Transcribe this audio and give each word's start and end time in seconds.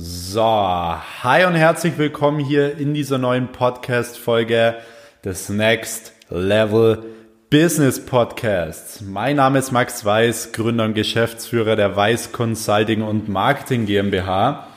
So, 0.00 0.40
hi 0.40 1.44
und 1.44 1.56
herzlich 1.56 1.98
willkommen 1.98 2.38
hier 2.38 2.78
in 2.78 2.94
dieser 2.94 3.18
neuen 3.18 3.50
Podcast-Folge 3.50 4.76
des 5.24 5.48
Next 5.48 6.12
Level 6.30 7.02
Business 7.50 8.06
Podcasts. 8.06 9.00
Mein 9.00 9.34
Name 9.34 9.58
ist 9.58 9.72
Max 9.72 10.04
Weiß, 10.04 10.52
Gründer 10.52 10.84
und 10.84 10.94
Geschäftsführer 10.94 11.74
der 11.74 11.96
Weiß 11.96 12.30
Consulting 12.30 13.02
und 13.02 13.28
Marketing 13.28 13.86
GmbH. 13.86 14.68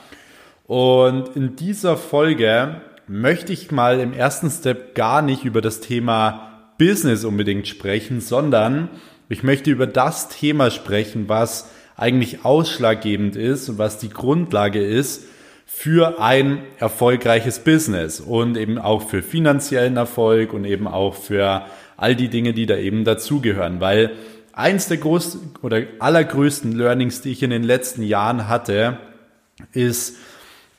Und 0.66 1.36
in 1.36 1.54
dieser 1.54 1.96
Folge 1.96 2.80
möchte 3.06 3.52
ich 3.52 3.70
mal 3.70 4.00
im 4.00 4.14
ersten 4.14 4.50
Step 4.50 4.96
gar 4.96 5.22
nicht 5.22 5.44
über 5.44 5.60
das 5.60 5.78
Thema 5.78 6.72
Business 6.78 7.24
unbedingt 7.24 7.68
sprechen, 7.68 8.20
sondern 8.20 8.88
ich 9.28 9.44
möchte 9.44 9.70
über 9.70 9.86
das 9.86 10.30
Thema 10.30 10.72
sprechen, 10.72 11.28
was 11.28 11.70
eigentlich 11.96 12.44
ausschlaggebend 12.44 13.36
ist 13.36 13.78
was 13.78 13.98
die 13.98 14.10
Grundlage 14.10 14.84
ist 14.84 15.24
für 15.74 16.20
ein 16.20 16.62
erfolgreiches 16.78 17.60
Business 17.60 18.20
und 18.20 18.56
eben 18.56 18.78
auch 18.78 19.08
für 19.08 19.22
finanziellen 19.22 19.96
Erfolg 19.96 20.52
und 20.52 20.64
eben 20.64 20.86
auch 20.86 21.14
für 21.14 21.64
all 21.96 22.14
die 22.14 22.28
Dinge, 22.28 22.52
die 22.52 22.66
da 22.66 22.76
eben 22.76 23.04
dazugehören, 23.04 23.80
weil 23.80 24.10
eins 24.52 24.88
der 24.88 24.98
größten 24.98 25.54
oder 25.62 25.82
allergrößten 25.98 26.72
Learnings, 26.72 27.22
die 27.22 27.32
ich 27.32 27.42
in 27.42 27.50
den 27.50 27.62
letzten 27.62 28.02
Jahren 28.02 28.48
hatte, 28.48 28.98
ist, 29.72 30.16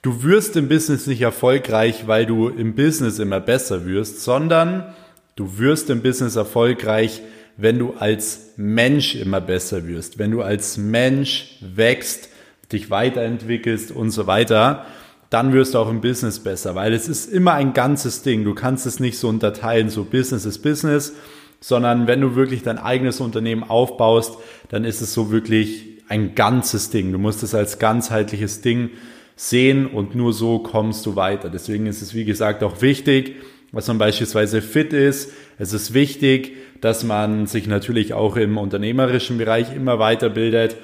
du 0.03 0.23
wirst 0.23 0.55
im 0.55 0.69
Business 0.69 1.07
nicht 1.07 1.21
erfolgreich, 1.21 2.07
weil 2.07 2.25
du 2.25 2.49
im 2.49 2.75
Business 2.75 3.19
immer 3.19 3.39
besser 3.39 3.85
wirst, 3.85 4.21
sondern 4.21 4.93
du 5.35 5.57
wirst 5.57 5.89
im 5.89 6.01
Business 6.01 6.35
erfolgreich, 6.35 7.21
wenn 7.57 7.79
du 7.79 7.93
als 7.93 8.53
Mensch 8.57 9.15
immer 9.15 9.41
besser 9.41 9.87
wirst, 9.87 10.19
wenn 10.19 10.31
du 10.31 10.41
als 10.41 10.77
Mensch 10.77 11.57
wächst, 11.61 12.29
dich 12.71 12.89
weiterentwickelst 12.89 13.91
und 13.91 14.11
so 14.11 14.27
weiter, 14.27 14.85
dann 15.29 15.53
wirst 15.53 15.73
du 15.73 15.79
auch 15.79 15.89
im 15.89 16.01
Business 16.01 16.39
besser, 16.39 16.75
weil 16.75 16.93
es 16.93 17.07
ist 17.07 17.31
immer 17.31 17.53
ein 17.53 17.73
ganzes 17.73 18.21
Ding. 18.21 18.43
Du 18.43 18.53
kannst 18.53 18.85
es 18.85 18.99
nicht 18.99 19.17
so 19.17 19.27
unterteilen, 19.29 19.89
so 19.89 20.03
Business 20.03 20.45
ist 20.45 20.59
Business, 20.59 21.13
sondern 21.59 22.07
wenn 22.07 22.21
du 22.21 22.35
wirklich 22.35 22.61
dein 22.61 22.77
eigenes 22.77 23.19
Unternehmen 23.19 23.63
aufbaust, 23.63 24.37
dann 24.69 24.83
ist 24.83 25.01
es 25.01 25.13
so 25.13 25.31
wirklich 25.31 26.03
ein 26.07 26.35
ganzes 26.35 26.89
Ding. 26.89 27.11
Du 27.11 27.17
musst 27.17 27.41
es 27.41 27.55
als 27.55 27.79
ganzheitliches 27.79 28.61
Ding 28.61 28.91
sehen 29.35 29.87
und 29.87 30.13
nur 30.13 30.33
so 30.33 30.59
kommst 30.59 31.05
du 31.05 31.15
weiter. 31.15 31.49
Deswegen 31.49 31.87
ist 31.87 32.01
es, 32.01 32.13
wie 32.13 32.25
gesagt, 32.25 32.63
auch 32.63 32.81
wichtig, 32.81 33.35
was 33.73 33.87
man 33.87 33.97
beispielsweise 33.97 34.61
fit 34.61 34.93
ist. 34.93 35.33
Es 35.57 35.73
ist 35.73 35.93
wichtig, 35.93 36.55
dass 36.79 37.03
man 37.03 37.47
sich 37.47 37.67
natürlich 37.67 38.13
auch 38.13 38.37
im 38.37 38.57
unternehmerischen 38.57 39.37
Bereich 39.37 39.75
immer 39.75 39.99
weiterbildet. 39.99 40.77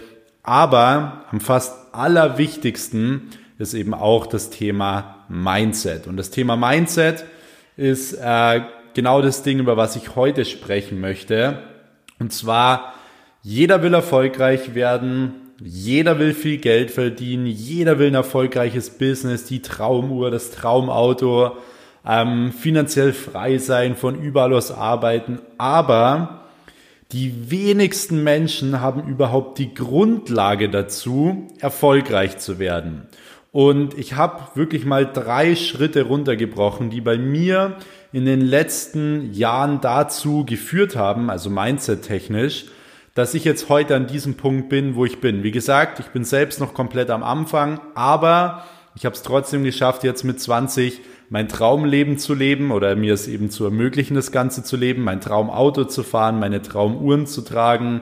Aber 0.43 1.25
am 1.31 1.39
fast 1.39 1.93
allerwichtigsten 1.93 3.29
ist 3.59 3.75
eben 3.75 3.93
auch 3.93 4.25
das 4.25 4.49
Thema 4.49 5.25
Mindset. 5.29 6.07
Und 6.07 6.17
das 6.17 6.31
Thema 6.31 6.55
Mindset 6.55 7.25
ist 7.77 8.13
äh, 8.13 8.61
genau 8.95 9.21
das 9.21 9.43
Ding, 9.43 9.59
über 9.59 9.77
was 9.77 9.95
ich 9.95 10.15
heute 10.15 10.43
sprechen 10.43 10.99
möchte. 10.99 11.59
Und 12.17 12.33
zwar, 12.33 12.95
jeder 13.43 13.83
will 13.83 13.93
erfolgreich 13.93 14.73
werden, 14.73 15.33
jeder 15.61 16.17
will 16.17 16.33
viel 16.33 16.57
Geld 16.57 16.89
verdienen, 16.89 17.45
jeder 17.45 17.99
will 17.99 18.07
ein 18.07 18.15
erfolgreiches 18.15 18.91
Business, 18.91 19.45
die 19.45 19.61
Traumuhr, 19.61 20.31
das 20.31 20.51
Traumauto, 20.51 21.57
ähm, 22.07 22.51
finanziell 22.51 23.13
frei 23.13 23.57
sein, 23.57 23.95
von 23.95 24.21
überall 24.21 24.53
aus 24.53 24.71
arbeiten. 24.71 25.39
Aber 25.57 26.41
die 27.11 27.49
wenigsten 27.49 28.23
Menschen 28.23 28.81
haben 28.81 29.07
überhaupt 29.07 29.57
die 29.57 29.73
Grundlage 29.73 30.69
dazu, 30.69 31.47
erfolgreich 31.59 32.37
zu 32.37 32.59
werden. 32.59 33.07
Und 33.51 33.97
ich 33.97 34.15
habe 34.15 34.43
wirklich 34.53 34.85
mal 34.85 35.11
drei 35.11 35.55
Schritte 35.55 36.03
runtergebrochen, 36.03 36.91
die 36.91 37.01
bei 37.01 37.17
mir 37.17 37.77
in 38.11 38.25
den 38.25 38.41
letzten 38.41 39.33
Jahren 39.33 39.81
dazu 39.81 40.45
geführt 40.45 40.95
haben, 40.95 41.31
also 41.31 41.49
mindset-technisch, 41.49 42.65
dass 43.15 43.33
ich 43.33 43.43
jetzt 43.43 43.69
heute 43.69 43.95
an 43.95 44.05
diesem 44.05 44.35
Punkt 44.35 44.69
bin, 44.69 44.95
wo 44.95 45.03
ich 45.03 45.19
bin. 45.19 45.41
Wie 45.41 45.51
gesagt, 45.51 45.99
ich 45.99 46.07
bin 46.07 46.23
selbst 46.23 46.59
noch 46.59 46.75
komplett 46.75 47.09
am 47.09 47.23
Anfang, 47.23 47.81
aber 47.95 48.65
ich 48.95 49.05
habe 49.05 49.15
es 49.15 49.23
trotzdem 49.23 49.63
geschafft, 49.63 50.03
jetzt 50.03 50.23
mit 50.23 50.39
20 50.39 51.01
mein 51.29 51.47
Traumleben 51.47 52.17
zu 52.17 52.33
leben 52.33 52.71
oder 52.71 52.95
mir 52.95 53.13
es 53.13 53.27
eben 53.27 53.49
zu 53.49 53.63
ermöglichen, 53.63 54.15
das 54.15 54.31
Ganze 54.31 54.63
zu 54.63 54.75
leben, 54.75 55.03
mein 55.03 55.21
Traumauto 55.21 55.85
zu 55.85 56.03
fahren, 56.03 56.39
meine 56.39 56.61
Traumuhren 56.61 57.27
zu 57.27 57.41
tragen, 57.41 58.01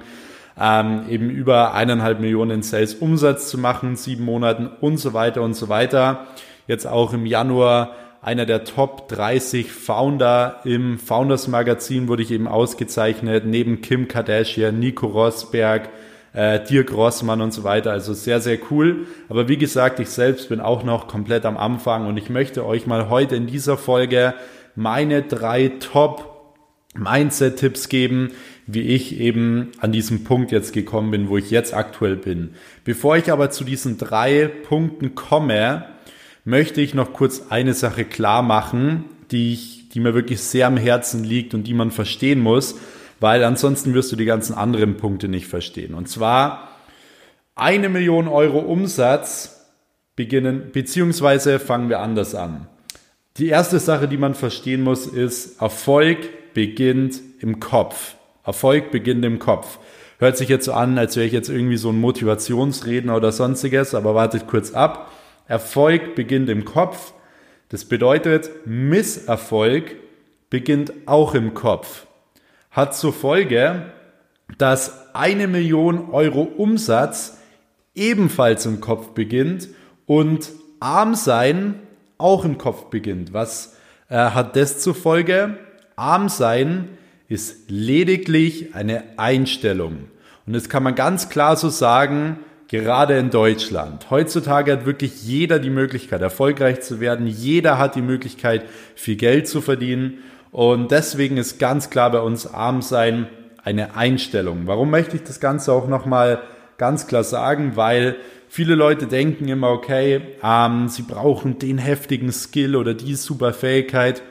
ähm, 0.60 1.04
eben 1.10 1.30
über 1.30 1.74
eineinhalb 1.74 2.20
Millionen 2.20 2.64
Sales 2.64 2.96
Umsatz 2.96 3.50
zu 3.50 3.58
machen, 3.58 3.96
sieben 3.96 4.24
Monaten 4.24 4.68
und 4.82 4.98
so 4.98 5.14
weiter 5.14 5.42
und 5.42 5.54
so 5.54 5.70
weiter. 5.70 6.28
Jetzt 6.68 6.88
auch 6.88 7.14
im 7.14 7.26
Januar 7.26 7.92
einer 8.22 8.46
der 8.46 8.64
Top 8.64 9.08
30 9.10 9.72
Founder 9.72 10.62
im 10.64 10.98
Founders 10.98 11.48
Magazin 11.48 12.08
wurde 12.08 12.24
ich 12.24 12.32
eben 12.32 12.48
ausgezeichnet, 12.48 13.46
neben 13.46 13.82
Kim 13.82 14.08
Kardashian, 14.08 14.80
Nico 14.80 15.08
Rosberg, 15.08 15.90
äh, 16.38 16.64
Dirk 16.64 16.94
Rossmann 16.94 17.42
und 17.42 17.52
so 17.52 17.64
weiter. 17.64 17.92
Also 17.92 18.14
sehr, 18.14 18.40
sehr 18.40 18.60
cool. 18.70 19.08
Aber 19.28 19.48
wie 19.48 19.58
gesagt, 19.58 20.00
ich 20.00 20.10
selbst 20.10 20.50
bin 20.50 20.60
auch 20.60 20.84
noch 20.84 21.08
komplett 21.08 21.46
am 21.46 21.58
Anfang 21.58 22.06
und 22.06 22.16
ich 22.18 22.30
möchte 22.30 22.64
euch 22.64 22.86
mal 22.86 23.10
heute 23.10 23.36
in 23.36 23.48
dieser 23.48 23.76
Folge 23.76 24.36
meine 24.76 25.24
drei 25.24 25.72
Top 25.80 26.54
Mindset-Tipps 26.94 27.90
geben, 27.90 28.34
wie 28.68 28.82
ich 28.82 29.20
eben 29.20 29.72
an 29.80 29.92
diesem 29.92 30.24
Punkt 30.24 30.52
jetzt 30.52 30.74
gekommen 30.74 31.10
bin, 31.10 31.30
wo 31.30 31.38
ich 31.38 31.50
jetzt 31.50 31.74
aktuell 31.74 32.16
bin. 32.16 32.52
Bevor 32.84 33.18
ich 33.18 33.32
aber 33.32 33.50
zu 33.50 33.64
diesen 33.64 33.98
drei 33.98 34.48
Punkten 34.48 35.16
komme, 35.16 35.86
möchte 36.46 36.82
ich 36.82 36.94
noch 36.94 37.14
kurz 37.14 37.48
eine 37.50 37.74
Sache 37.74 38.06
klar 38.06 38.44
machen, 38.44 39.06
die 39.32 39.54
ich, 39.54 39.90
die 39.90 40.00
mir 40.00 40.14
wirklich 40.14 40.40
sehr 40.42 40.68
am 40.68 40.78
Herzen 40.78 41.24
liegt 41.24 41.56
und 41.56 41.64
die 41.64 41.74
man 41.74 41.90
verstehen 41.90 42.42
muss 42.42 42.76
weil 43.20 43.44
ansonsten 43.44 43.94
wirst 43.94 44.12
du 44.12 44.16
die 44.16 44.26
ganzen 44.26 44.54
anderen 44.54 44.98
Punkte 44.98 45.28
nicht 45.28 45.48
verstehen. 45.48 45.94
Und 45.94 46.08
zwar 46.08 46.70
eine 47.56 47.90
Million 47.90 48.28
Euro 48.28 48.60
Umsatz 48.60 49.66
beginnen, 50.16 50.70
beziehungsweise 50.72 51.60
fangen 51.60 51.90
wir 51.90 52.00
anders 52.00 52.36
an. 52.36 52.68
Die 53.38 53.48
erste 53.48 53.80
Sache, 53.80 54.08
die 54.08 54.18
man 54.18 54.34
verstehen 54.34 54.82
muss, 54.82 55.06
ist, 55.06 55.62
Erfolg 55.62 56.54
beginnt 56.54 57.22
im 57.40 57.60
Kopf. 57.60 58.16
Erfolg 58.44 58.92
beginnt 58.92 59.26
im 59.26 59.40
Kopf. 59.40 59.80
Hört 60.20 60.38
sich 60.38 60.50
jetzt 60.50 60.66
so 60.66 60.74
an, 60.74 60.98
als 60.98 61.16
wäre 61.16 61.28
ich 61.28 61.34
jetzt 61.34 61.50
irgendwie 61.50 61.78
so 61.78 61.90
ein 61.90 62.00
Motivationsredner 62.00 63.16
oder 63.16 63.32
sonstiges, 63.32 63.94
aber 63.94 64.16
wartet 64.16 64.48
kurz 64.48 64.72
ab. 64.72 65.12
Erfolg 65.48 66.16
beginnt 66.16 66.50
im 66.50 66.66
Kopf. 66.66 67.14
Das 67.70 67.86
bedeutet, 67.86 68.50
Misserfolg 68.66 69.96
beginnt 70.50 70.94
auch 71.06 71.36
im 71.36 71.54
Kopf 71.54 72.07
hat 72.72 72.96
zur 72.96 73.14
Folge, 73.14 73.92
dass 74.58 75.14
eine 75.16 75.48
Million 75.48 76.10
Euro 76.12 76.42
Umsatz 76.42 77.38
ebenfalls 77.96 78.66
im 78.66 78.80
Kopf 78.80 79.10
beginnt 79.10 79.70
und 80.06 80.52
arm 80.80 81.16
sein 81.16 81.76
auch 82.18 82.46
im 82.46 82.58
Kopf 82.58 82.86
beginnt. 82.86 83.34
Was 83.34 83.76
äh, 84.10 84.16
hat 84.16 84.56
das 84.56 84.80
zur 84.80 84.96
Folge? 84.96 85.58
Arm 85.96 86.30
sein 86.30 86.90
ist 87.28 87.70
lediglich 87.70 88.76
eine 88.76 89.04
Einstellung. 89.18 90.08
Und 90.46 90.54
das 90.54 90.70
kann 90.70 90.84
man 90.84 90.96
ganz 90.96 91.30
klar 91.30 91.58
so 91.58 91.70
sagen, 91.70 92.40
gerade 92.68 93.18
in 93.18 93.30
Deutschland. 93.30 94.10
Heutzutage 94.10 94.72
hat 94.72 94.86
wirklich 94.86 95.24
jeder 95.24 95.60
die 95.60 95.70
Möglichkeit, 95.70 96.22
erfolgreich 96.22 96.82
zu 96.82 97.00
werden. 97.00 97.28
Jeder 97.28 97.78
hat 97.78 97.96
die 97.96 98.02
Möglichkeit, 98.02 98.64
viel 98.96 99.16
Geld 99.16 99.48
zu 99.48 99.62
verdienen. 99.62 100.20
Und 100.58 100.90
deswegen 100.90 101.38
ist 101.38 101.60
ganz 101.60 101.92
klar 101.92 102.12
bei 102.12 102.20
uns 102.20 102.52
arm 102.52 102.82
sein 102.82 103.28
eine 103.64 103.96
Einstellung. 103.96 104.62
Warum 104.66 104.90
möchte 104.90 105.16
ich 105.16 105.22
das 105.22 105.40
Ganze 105.40 105.72
auch 105.72 105.88
nochmal 105.88 106.42
ganz 106.80 107.06
klar 107.06 107.24
sagen? 107.24 107.74
Weil 107.76 108.16
viele 108.50 108.74
Leute 108.74 109.06
denken 109.06 109.50
immer, 109.50 109.70
okay, 109.70 110.20
ähm, 110.42 110.88
sie 110.88 111.04
brauchen 111.04 111.60
den 111.60 111.78
heftigen 111.78 112.32
Skill 112.32 112.76
oder 112.76 112.96
die 112.96 113.14
super 113.14 113.54
Fähigkeit. 113.54 114.24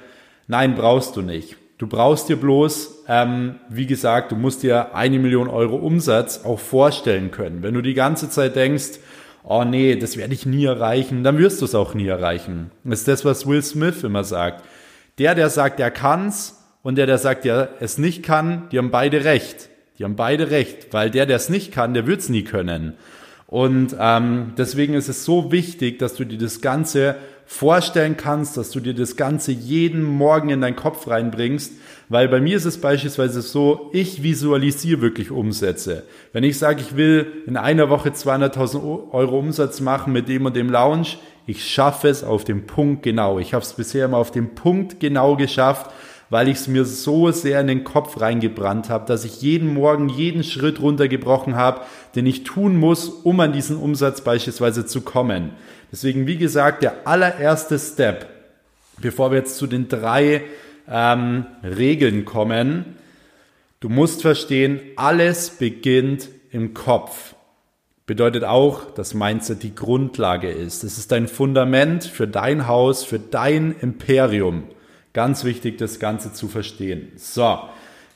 Nein, 0.48 0.74
brauchst 0.74 1.14
du 1.14 1.22
nicht. 1.22 1.58
Du 1.78 1.86
brauchst 1.86 2.28
dir 2.28 2.40
bloß, 2.40 3.04
ähm, 3.06 3.60
wie 3.68 3.86
gesagt, 3.86 4.32
du 4.32 4.34
musst 4.34 4.64
dir 4.64 4.96
eine 4.96 5.20
Million 5.20 5.46
Euro 5.46 5.76
Umsatz 5.76 6.44
auch 6.44 6.58
vorstellen 6.58 7.30
können. 7.30 7.62
Wenn 7.62 7.74
du 7.74 7.82
die 7.82 7.94
ganze 7.94 8.28
Zeit 8.28 8.56
denkst, 8.56 8.98
oh 9.44 9.62
nee, 9.62 9.94
das 9.94 10.16
werde 10.16 10.34
ich 10.34 10.44
nie 10.44 10.64
erreichen, 10.64 11.22
dann 11.22 11.38
wirst 11.38 11.60
du 11.60 11.66
es 11.66 11.76
auch 11.76 11.94
nie 11.94 12.08
erreichen. 12.08 12.72
Das 12.82 12.98
ist 12.98 13.06
das, 13.06 13.24
was 13.24 13.46
Will 13.46 13.62
Smith 13.62 14.02
immer 14.02 14.24
sagt. 14.24 14.64
Der, 15.18 15.34
der 15.34 15.50
sagt, 15.50 15.80
er 15.80 15.90
kann's 15.90 16.62
und 16.82 16.96
der, 16.96 17.06
der 17.06 17.18
sagt, 17.18 17.46
er 17.46 17.70
es 17.80 17.98
nicht 17.98 18.22
kann, 18.22 18.68
die 18.70 18.78
haben 18.78 18.90
beide 18.90 19.24
recht. 19.24 19.70
Die 19.98 20.04
haben 20.04 20.16
beide 20.16 20.50
recht, 20.50 20.92
weil 20.92 21.10
der, 21.10 21.26
der 21.26 21.36
es 21.36 21.48
nicht 21.48 21.72
kann, 21.72 21.94
der 21.94 22.06
wird's 22.06 22.28
nie 22.28 22.44
können. 22.44 22.94
Und 23.46 23.96
ähm, 23.98 24.52
deswegen 24.58 24.94
ist 24.94 25.08
es 25.08 25.24
so 25.24 25.52
wichtig, 25.52 25.98
dass 25.98 26.14
du 26.14 26.24
dir 26.24 26.38
das 26.38 26.60
Ganze 26.60 27.16
vorstellen 27.46 28.16
kannst, 28.16 28.56
dass 28.56 28.70
du 28.70 28.80
dir 28.80 28.92
das 28.92 29.16
Ganze 29.16 29.52
jeden 29.52 30.02
Morgen 30.02 30.50
in 30.50 30.60
deinen 30.60 30.76
Kopf 30.76 31.08
reinbringst, 31.08 31.72
weil 32.08 32.28
bei 32.28 32.40
mir 32.40 32.56
ist 32.56 32.64
es 32.64 32.80
beispielsweise 32.80 33.40
so, 33.40 33.88
ich 33.92 34.22
visualisiere 34.22 35.00
wirklich 35.00 35.30
Umsätze. 35.30 36.02
Wenn 36.32 36.44
ich 36.44 36.58
sage, 36.58 36.82
ich 36.82 36.96
will 36.96 37.26
in 37.46 37.56
einer 37.56 37.88
Woche 37.88 38.10
200.000 38.10 39.12
Euro 39.12 39.38
Umsatz 39.38 39.80
machen 39.80 40.12
mit 40.12 40.28
dem 40.28 40.44
und 40.44 40.56
dem 40.56 40.70
Lounge, 40.70 41.16
ich 41.46 41.64
schaffe 41.64 42.08
es 42.08 42.24
auf 42.24 42.42
dem 42.42 42.66
Punkt 42.66 43.04
genau. 43.04 43.38
Ich 43.38 43.54
habe 43.54 43.64
es 43.64 43.72
bisher 43.72 44.06
immer 44.06 44.18
auf 44.18 44.32
dem 44.32 44.56
Punkt 44.56 44.98
genau 44.98 45.36
geschafft, 45.36 45.92
weil 46.28 46.48
ich 46.48 46.56
es 46.56 46.68
mir 46.68 46.84
so 46.84 47.30
sehr 47.30 47.60
in 47.60 47.68
den 47.68 47.84
Kopf 47.84 48.20
reingebrannt 48.20 48.90
habe, 48.90 49.06
dass 49.06 49.24
ich 49.24 49.42
jeden 49.42 49.72
Morgen 49.72 50.08
jeden 50.08 50.42
Schritt 50.42 50.80
runtergebrochen 50.80 51.54
habe, 51.54 51.82
den 52.16 52.26
ich 52.26 52.42
tun 52.42 52.76
muss, 52.76 53.08
um 53.08 53.38
an 53.38 53.52
diesen 53.52 53.76
Umsatz 53.76 54.22
beispielsweise 54.22 54.86
zu 54.86 55.02
kommen. 55.02 55.52
Deswegen, 55.96 56.26
wie 56.26 56.36
gesagt, 56.36 56.82
der 56.82 57.06
allererste 57.06 57.78
Step, 57.78 58.26
bevor 59.00 59.30
wir 59.30 59.38
jetzt 59.38 59.56
zu 59.56 59.66
den 59.66 59.88
drei 59.88 60.42
ähm, 60.86 61.46
Regeln 61.64 62.26
kommen. 62.26 62.96
Du 63.80 63.88
musst 63.88 64.20
verstehen, 64.20 64.78
alles 64.96 65.48
beginnt 65.48 66.28
im 66.50 66.74
Kopf. 66.74 67.34
Bedeutet 68.04 68.44
auch, 68.44 68.90
dass 68.92 69.14
Mindset 69.14 69.62
die 69.62 69.74
Grundlage 69.74 70.50
ist. 70.50 70.84
Es 70.84 70.98
ist 70.98 71.12
dein 71.12 71.28
Fundament 71.28 72.04
für 72.04 72.28
dein 72.28 72.66
Haus, 72.66 73.02
für 73.02 73.18
dein 73.18 73.74
Imperium. 73.80 74.64
Ganz 75.14 75.44
wichtig, 75.44 75.78
das 75.78 75.98
Ganze 75.98 76.30
zu 76.34 76.48
verstehen. 76.48 77.10
So, 77.16 77.58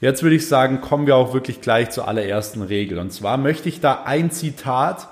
jetzt 0.02 0.22
würde 0.22 0.36
ich 0.36 0.46
sagen, 0.46 0.82
kommen 0.82 1.06
wir 1.06 1.16
auch 1.16 1.32
wirklich 1.32 1.62
gleich 1.62 1.88
zur 1.88 2.06
allerersten 2.06 2.60
Regel. 2.60 2.98
Und 2.98 3.10
zwar 3.10 3.38
möchte 3.38 3.70
ich 3.70 3.80
da 3.80 4.02
ein 4.04 4.30
Zitat 4.30 5.08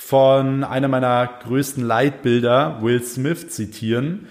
von 0.00 0.64
einer 0.64 0.88
meiner 0.88 1.28
größten 1.44 1.84
Leitbilder, 1.84 2.78
Will 2.82 3.02
Smith, 3.02 3.50
zitieren 3.50 4.28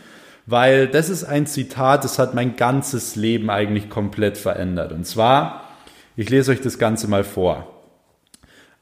weil 0.50 0.88
das 0.88 1.10
ist 1.10 1.24
ein 1.24 1.46
Zitat, 1.46 2.04
das 2.04 2.18
hat 2.18 2.34
mein 2.34 2.56
ganzes 2.56 3.16
Leben 3.16 3.52
eigentlich 3.52 3.90
komplett 3.90 4.38
verändert. 4.38 4.92
Und 4.92 5.06
zwar, 5.06 5.70
ich 6.16 6.30
lese 6.30 6.52
euch 6.52 6.62
das 6.62 6.80
Ganze 6.80 7.08
mal 7.08 7.24
vor. 7.24 7.82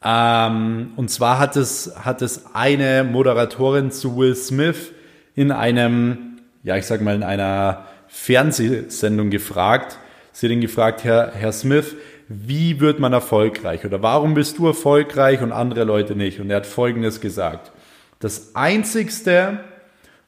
Ähm, 0.01 0.91
und 0.95 1.09
zwar 1.09 1.39
hat 1.39 1.57
es, 1.57 1.93
hat 1.99 2.21
es 2.21 2.45
eine 2.53 3.03
Moderatorin 3.03 3.91
zu 3.91 4.15
Will 4.15 4.35
Smith 4.35 4.93
in 5.35 5.51
einem, 5.51 6.39
ja, 6.63 6.77
ich 6.77 6.85
sag 6.85 7.01
mal, 7.01 7.15
in 7.15 7.23
einer 7.23 7.85
Fernsehsendung 8.07 9.29
gefragt. 9.29 9.97
Sie 10.31 10.47
hat 10.47 10.53
ihn 10.53 10.61
gefragt, 10.61 11.03
Herr, 11.03 11.33
Herr 11.33 11.51
Smith, 11.51 11.95
wie 12.29 12.79
wird 12.79 12.99
man 12.99 13.13
erfolgreich? 13.13 13.85
Oder 13.85 14.01
warum 14.01 14.33
bist 14.33 14.57
du 14.57 14.67
erfolgreich 14.67 15.41
und 15.41 15.51
andere 15.51 15.83
Leute 15.83 16.15
nicht? 16.15 16.39
Und 16.39 16.49
er 16.49 16.57
hat 16.57 16.65
Folgendes 16.65 17.21
gesagt. 17.21 17.71
Das 18.19 18.55
einzigste, 18.55 19.59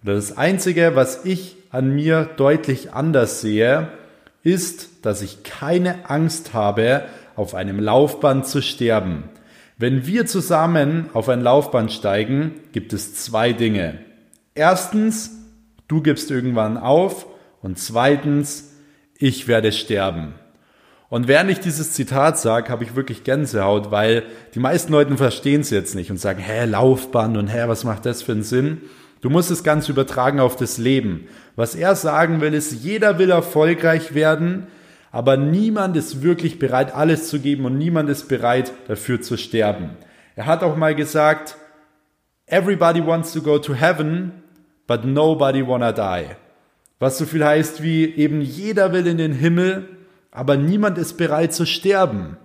oder 0.04 0.16
das 0.16 0.38
Einzige, 0.38 0.96
was 0.96 1.26
ich 1.26 1.58
an 1.72 1.94
mir 1.94 2.30
deutlich 2.38 2.94
anders 2.94 3.42
sehe, 3.42 3.90
ist, 4.44 5.06
dass 5.06 5.22
ich 5.22 5.44
keine 5.44 6.10
Angst 6.10 6.54
habe, 6.54 7.04
auf 7.36 7.54
einem 7.54 7.80
Laufband 7.80 8.48
zu 8.48 8.62
sterben. 8.62 9.26
Wenn 9.78 10.06
wir 10.06 10.26
zusammen 10.26 11.10
auf 11.14 11.30
ein 11.30 11.42
Laufband 11.42 11.92
steigen, 11.92 12.56
gibt 12.74 12.92
es 12.92 13.16
zwei 13.16 13.54
Dinge. 13.54 14.00
Erstens, 14.56 15.32
du 15.88 16.02
gibst 16.02 16.32
irgendwann 16.32 16.78
auf 16.78 17.26
und 17.62 17.80
zweitens, 17.80 18.74
ich 19.18 19.48
werde 19.48 19.72
sterben. 19.72 20.34
Und 21.10 21.28
während 21.28 21.50
ich 21.50 21.60
dieses 21.60 21.94
Zitat 21.94 22.38
sage, 22.38 22.70
habe 22.70 22.84
ich 22.84 22.96
wirklich 22.96 23.24
Gänsehaut, 23.24 23.90
weil 23.90 24.24
die 24.54 24.60
meisten 24.60 24.92
Leute 24.92 25.18
verstehen 25.18 25.62
es 25.62 25.72
jetzt 25.72 25.96
nicht 25.96 26.12
und 26.12 26.18
sagen, 26.18 26.40
hä, 26.40 26.66
Laufband 26.66 27.36
und 27.36 27.48
hä, 27.48 27.64
was 27.66 27.84
macht 27.84 28.06
das 28.06 28.22
für 28.22 28.34
einen 28.34 28.44
Sinn? 28.44 28.82
Du 29.22 29.30
musst 29.30 29.50
es 29.50 29.64
ganz 29.64 29.90
übertragen 29.90 30.40
auf 30.40 30.56
das 30.56 30.78
Leben. 30.78 31.28
Was 31.56 31.76
er 31.76 31.96
sagen 31.96 32.42
will, 32.42 32.54
ist, 32.54 32.84
jeder 32.84 33.18
will 33.18 33.32
erfolgreich 33.32 34.14
werden, 34.14 34.68
aber 35.12 35.36
niemand 35.36 35.98
ist 35.98 36.22
wirklich 36.22 36.60
bereit, 36.60 36.96
alles 36.96 37.28
zu 37.28 37.40
geben 37.40 37.66
und 37.66 37.78
niemand 37.78 38.10
ist 38.10 38.28
bereit, 38.28 38.72
dafür 38.88 39.20
zu 39.20 39.36
sterben. 39.36 39.98
Er 40.36 40.46
hat 40.46 40.62
auch 40.64 40.78
mal 40.78 40.94
gesagt, 40.94 41.58
everybody 42.46 43.06
wants 43.06 43.34
to 43.34 43.42
go 43.42 43.58
to 43.58 43.74
heaven, 43.74 44.32
but 44.88 45.04
nobody 45.06 45.66
wanna 45.66 45.92
die. 45.92 46.28
Was 47.00 47.18
so 47.18 47.26
viel 47.26 47.44
heißt 47.44 47.82
wie 47.82 48.06
eben 48.06 48.42
jeder 48.42 48.94
will 48.94 49.08
in 49.08 49.18
den 49.18 49.34
Himmel, 49.34 49.88
aber 50.32 50.58
niemand 50.58 50.98
ist 50.98 51.18
bereit 51.18 51.54
zu 51.54 51.66
sterben. 51.66 52.38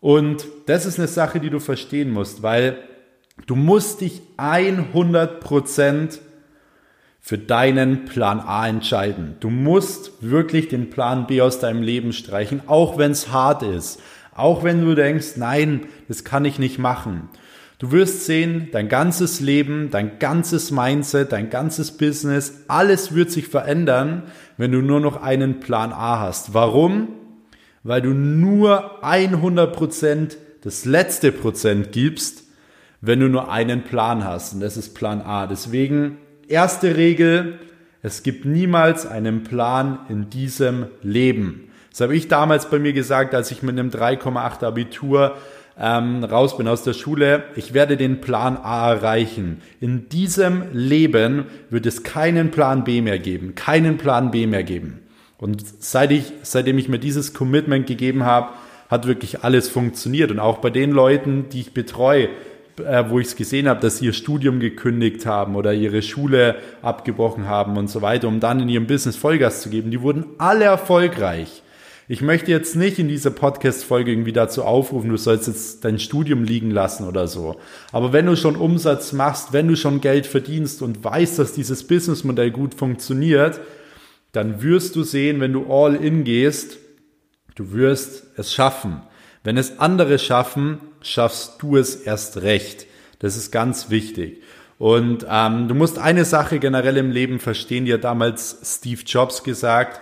Und 0.00 0.46
das 0.66 0.86
ist 0.86 0.98
eine 0.98 1.08
Sache, 1.08 1.40
die 1.40 1.50
du 1.50 1.60
verstehen 1.60 2.10
musst, 2.10 2.42
weil 2.42 2.78
Du 3.46 3.56
musst 3.56 4.00
dich 4.02 4.22
100% 4.36 6.18
für 7.20 7.38
deinen 7.38 8.04
Plan 8.04 8.40
A 8.40 8.68
entscheiden. 8.68 9.36
Du 9.40 9.48
musst 9.50 10.12
wirklich 10.20 10.68
den 10.68 10.90
Plan 10.90 11.26
B 11.26 11.40
aus 11.40 11.58
deinem 11.58 11.82
Leben 11.82 12.12
streichen, 12.12 12.62
auch 12.66 12.98
wenn 12.98 13.12
es 13.12 13.32
hart 13.32 13.62
ist. 13.62 14.00
Auch 14.34 14.64
wenn 14.64 14.84
du 14.84 14.94
denkst, 14.94 15.36
nein, 15.36 15.86
das 16.08 16.24
kann 16.24 16.44
ich 16.44 16.58
nicht 16.58 16.78
machen. 16.78 17.28
Du 17.78 17.90
wirst 17.90 18.26
sehen, 18.26 18.68
dein 18.70 18.88
ganzes 18.88 19.40
Leben, 19.40 19.90
dein 19.90 20.18
ganzes 20.20 20.70
Mindset, 20.70 21.32
dein 21.32 21.50
ganzes 21.50 21.96
Business, 21.96 22.62
alles 22.68 23.12
wird 23.14 23.32
sich 23.32 23.48
verändern, 23.48 24.22
wenn 24.62 24.70
du 24.70 24.80
nur 24.80 25.00
noch 25.00 25.20
einen 25.20 25.58
Plan 25.58 25.92
A 25.92 26.20
hast. 26.20 26.54
Warum? 26.54 27.08
Weil 27.82 28.00
du 28.00 28.10
nur 28.10 29.02
100% 29.02 30.36
das 30.62 30.84
letzte 30.84 31.32
Prozent 31.32 31.90
gibst, 31.90 32.44
wenn 33.00 33.18
du 33.18 33.28
nur 33.28 33.50
einen 33.50 33.82
Plan 33.82 34.22
hast. 34.22 34.54
Und 34.54 34.60
das 34.60 34.76
ist 34.76 34.94
Plan 34.94 35.20
A. 35.20 35.48
Deswegen, 35.48 36.18
erste 36.46 36.96
Regel, 36.96 37.58
es 38.02 38.22
gibt 38.22 38.44
niemals 38.44 39.04
einen 39.04 39.42
Plan 39.42 39.98
in 40.08 40.30
diesem 40.30 40.86
Leben. 41.02 41.72
Das 41.90 42.02
habe 42.02 42.14
ich 42.14 42.28
damals 42.28 42.70
bei 42.70 42.78
mir 42.78 42.92
gesagt, 42.92 43.34
als 43.34 43.50
ich 43.50 43.64
mit 43.64 43.76
einem 43.76 43.90
3,8 43.90 44.64
Abitur 44.64 45.38
ähm, 45.78 46.24
raus 46.24 46.56
bin 46.56 46.68
aus 46.68 46.82
der 46.82 46.92
Schule. 46.92 47.44
Ich 47.56 47.74
werde 47.74 47.96
den 47.96 48.20
Plan 48.20 48.56
A 48.56 48.92
erreichen. 48.92 49.62
In 49.80 50.08
diesem 50.08 50.64
Leben 50.72 51.46
wird 51.70 51.86
es 51.86 52.02
keinen 52.02 52.50
Plan 52.50 52.84
B 52.84 53.00
mehr 53.00 53.18
geben. 53.18 53.54
Keinen 53.54 53.98
Plan 53.98 54.30
B 54.30 54.46
mehr 54.46 54.64
geben. 54.64 55.00
Und 55.38 55.64
seit 55.82 56.12
ich, 56.12 56.32
seitdem 56.42 56.78
ich 56.78 56.88
mir 56.88 56.98
dieses 56.98 57.34
Commitment 57.34 57.86
gegeben 57.86 58.24
habe, 58.24 58.50
hat 58.88 59.06
wirklich 59.06 59.42
alles 59.42 59.68
funktioniert. 59.68 60.30
Und 60.30 60.38
auch 60.38 60.58
bei 60.58 60.70
den 60.70 60.92
Leuten, 60.92 61.48
die 61.48 61.60
ich 61.60 61.74
betreue, 61.74 62.28
äh, 62.78 63.04
wo 63.08 63.18
ich 63.18 63.28
es 63.28 63.36
gesehen 63.36 63.68
habe, 63.68 63.80
dass 63.80 63.98
sie 63.98 64.06
ihr 64.06 64.12
Studium 64.12 64.60
gekündigt 64.60 65.26
haben 65.26 65.56
oder 65.56 65.72
ihre 65.72 66.02
Schule 66.02 66.56
abgebrochen 66.82 67.48
haben 67.48 67.76
und 67.76 67.88
so 67.88 68.02
weiter, 68.02 68.28
um 68.28 68.40
dann 68.40 68.60
in 68.60 68.68
ihrem 68.68 68.86
Business 68.86 69.16
Vollgas 69.16 69.62
zu 69.62 69.70
geben, 69.70 69.90
die 69.90 70.00
wurden 70.00 70.26
alle 70.38 70.64
erfolgreich. 70.64 71.61
Ich 72.08 72.20
möchte 72.20 72.50
jetzt 72.50 72.74
nicht 72.74 72.98
in 72.98 73.06
dieser 73.06 73.30
Podcast-Folge 73.30 74.10
irgendwie 74.10 74.32
dazu 74.32 74.64
aufrufen, 74.64 75.10
du 75.10 75.16
sollst 75.16 75.46
jetzt 75.46 75.84
dein 75.84 76.00
Studium 76.00 76.42
liegen 76.42 76.72
lassen 76.72 77.06
oder 77.06 77.28
so. 77.28 77.60
Aber 77.92 78.12
wenn 78.12 78.26
du 78.26 78.36
schon 78.36 78.56
Umsatz 78.56 79.12
machst, 79.12 79.52
wenn 79.52 79.68
du 79.68 79.76
schon 79.76 80.00
Geld 80.00 80.26
verdienst 80.26 80.82
und 80.82 81.04
weißt, 81.04 81.38
dass 81.38 81.52
dieses 81.52 81.86
Businessmodell 81.86 82.50
gut 82.50 82.74
funktioniert, 82.74 83.60
dann 84.32 84.62
wirst 84.62 84.96
du 84.96 85.04
sehen, 85.04 85.40
wenn 85.40 85.52
du 85.52 85.72
all 85.72 85.94
in 85.94 86.24
gehst, 86.24 86.78
du 87.54 87.72
wirst 87.72 88.24
es 88.36 88.52
schaffen. 88.52 89.02
Wenn 89.44 89.56
es 89.56 89.78
andere 89.78 90.18
schaffen, 90.18 90.80
schaffst 91.02 91.62
du 91.62 91.76
es 91.76 91.94
erst 91.94 92.42
recht. 92.42 92.86
Das 93.20 93.36
ist 93.36 93.52
ganz 93.52 93.90
wichtig. 93.90 94.42
Und 94.78 95.24
ähm, 95.30 95.68
du 95.68 95.76
musst 95.76 95.98
eine 95.98 96.24
Sache 96.24 96.58
generell 96.58 96.96
im 96.96 97.12
Leben 97.12 97.38
verstehen, 97.38 97.84
die 97.84 97.92
hat 97.92 98.02
damals 98.02 98.58
Steve 98.64 99.02
Jobs 99.06 99.44
gesagt, 99.44 100.00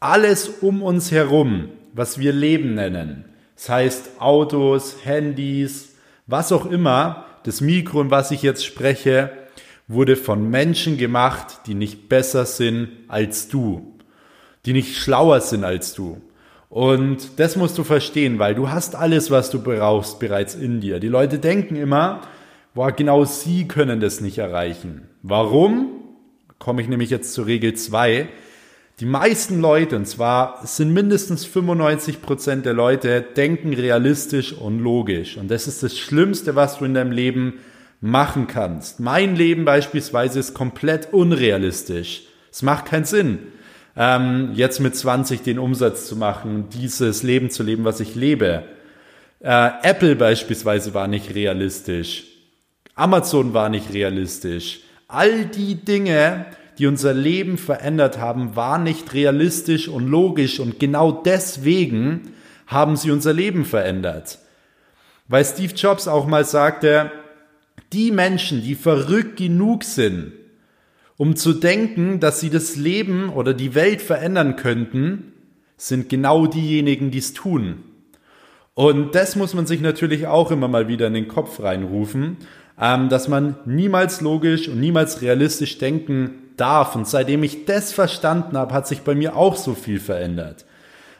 alles 0.00 0.48
um 0.60 0.82
uns 0.82 1.10
herum, 1.10 1.68
was 1.92 2.18
wir 2.18 2.32
Leben 2.32 2.74
nennen, 2.74 3.24
das 3.56 3.68
heißt 3.68 4.10
Autos, 4.20 4.98
Handys, 5.04 5.94
was 6.26 6.52
auch 6.52 6.66
immer, 6.66 7.24
das 7.42 7.60
Mikro, 7.60 8.00
in 8.00 8.10
was 8.10 8.30
ich 8.30 8.42
jetzt 8.42 8.64
spreche, 8.64 9.30
wurde 9.88 10.16
von 10.16 10.50
Menschen 10.50 10.98
gemacht, 10.98 11.60
die 11.66 11.74
nicht 11.74 12.08
besser 12.08 12.44
sind 12.44 12.90
als 13.08 13.48
du, 13.48 13.94
die 14.66 14.74
nicht 14.74 14.96
schlauer 14.96 15.40
sind 15.40 15.64
als 15.64 15.94
du. 15.94 16.20
Und 16.68 17.38
das 17.38 17.56
musst 17.56 17.78
du 17.78 17.84
verstehen, 17.84 18.38
weil 18.38 18.54
du 18.54 18.68
hast 18.68 18.94
alles, 18.94 19.30
was 19.30 19.50
du 19.50 19.62
brauchst, 19.62 20.20
bereits 20.20 20.54
in 20.54 20.80
dir. 20.80 21.00
Die 21.00 21.08
Leute 21.08 21.38
denken 21.38 21.76
immer, 21.76 22.20
boah, 22.74 22.92
genau 22.92 23.24
sie 23.24 23.66
können 23.66 24.00
das 24.00 24.20
nicht 24.20 24.38
erreichen. 24.38 25.08
Warum? 25.22 25.88
Komme 26.58 26.82
ich 26.82 26.88
nämlich 26.88 27.08
jetzt 27.08 27.32
zur 27.32 27.46
Regel 27.46 27.74
2. 27.74 28.28
Die 29.00 29.06
meisten 29.06 29.60
Leute, 29.60 29.96
und 29.96 30.06
zwar 30.06 30.60
sind 30.66 30.92
mindestens 30.92 31.44
95 31.44 32.20
Prozent 32.20 32.66
der 32.66 32.74
Leute, 32.74 33.20
denken 33.22 33.72
realistisch 33.72 34.52
und 34.52 34.80
logisch. 34.80 35.36
Und 35.36 35.50
das 35.50 35.68
ist 35.68 35.82
das 35.82 35.96
Schlimmste, 35.96 36.56
was 36.56 36.78
du 36.78 36.84
in 36.84 36.94
deinem 36.94 37.12
Leben 37.12 37.60
machen 38.00 38.48
kannst. 38.48 38.98
Mein 38.98 39.36
Leben 39.36 39.64
beispielsweise 39.64 40.40
ist 40.40 40.52
komplett 40.54 41.12
unrealistisch. 41.12 42.22
Es 42.50 42.62
macht 42.62 42.86
keinen 42.86 43.04
Sinn 43.04 43.38
ähm, 43.98 44.52
jetzt 44.54 44.78
mit 44.78 44.96
20 44.96 45.42
den 45.42 45.58
Umsatz 45.58 46.06
zu 46.06 46.16
machen, 46.16 46.68
dieses 46.72 47.24
Leben 47.24 47.50
zu 47.50 47.64
leben, 47.64 47.84
was 47.84 47.98
ich 47.98 48.14
lebe. 48.14 48.62
Äh, 49.40 49.70
Apple 49.82 50.14
beispielsweise 50.14 50.94
war 50.94 51.08
nicht 51.08 51.34
realistisch. 51.34 52.24
Amazon 52.94 53.54
war 53.54 53.68
nicht 53.68 53.92
realistisch. 53.92 54.80
All 55.08 55.46
die 55.46 55.74
Dinge, 55.74 56.46
die 56.78 56.86
unser 56.86 57.12
Leben 57.12 57.58
verändert 57.58 58.18
haben, 58.18 58.54
waren 58.54 58.84
nicht 58.84 59.12
realistisch 59.12 59.88
und 59.88 60.06
logisch 60.06 60.60
und 60.60 60.78
genau 60.78 61.10
deswegen 61.12 62.32
haben 62.66 62.96
sie 62.96 63.10
unser 63.10 63.32
Leben 63.32 63.64
verändert. 63.64 64.38
Weil 65.26 65.44
Steve 65.44 65.74
Jobs 65.74 66.06
auch 66.06 66.26
mal 66.26 66.44
sagte, 66.44 67.10
die 67.92 68.10
Menschen, 68.10 68.62
die 68.62 68.74
verrückt 68.74 69.36
genug 69.36 69.82
sind, 69.84 70.32
um 71.16 71.34
zu 71.34 71.52
denken, 71.52 72.20
dass 72.20 72.40
sie 72.40 72.50
das 72.50 72.76
Leben 72.76 73.30
oder 73.30 73.54
die 73.54 73.74
Welt 73.74 74.00
verändern 74.00 74.56
könnten, 74.56 75.32
sind 75.76 76.08
genau 76.08 76.46
diejenigen, 76.46 77.10
die 77.10 77.18
es 77.18 77.34
tun. 77.34 77.82
Und 78.74 79.16
das 79.16 79.34
muss 79.34 79.54
man 79.54 79.66
sich 79.66 79.80
natürlich 79.80 80.28
auch 80.28 80.52
immer 80.52 80.68
mal 80.68 80.86
wieder 80.86 81.08
in 81.08 81.14
den 81.14 81.26
Kopf 81.26 81.60
reinrufen, 81.60 82.36
ähm, 82.80 83.08
dass 83.08 83.26
man 83.26 83.56
niemals 83.64 84.20
logisch 84.20 84.68
und 84.68 84.78
niemals 84.78 85.20
realistisch 85.20 85.78
denken 85.78 86.47
darf. 86.58 86.94
Und 86.94 87.08
seitdem 87.08 87.42
ich 87.42 87.64
das 87.64 87.92
verstanden 87.92 88.58
habe, 88.58 88.74
hat 88.74 88.86
sich 88.86 89.02
bei 89.02 89.14
mir 89.14 89.36
auch 89.36 89.56
so 89.56 89.74
viel 89.74 90.00
verändert. 90.00 90.66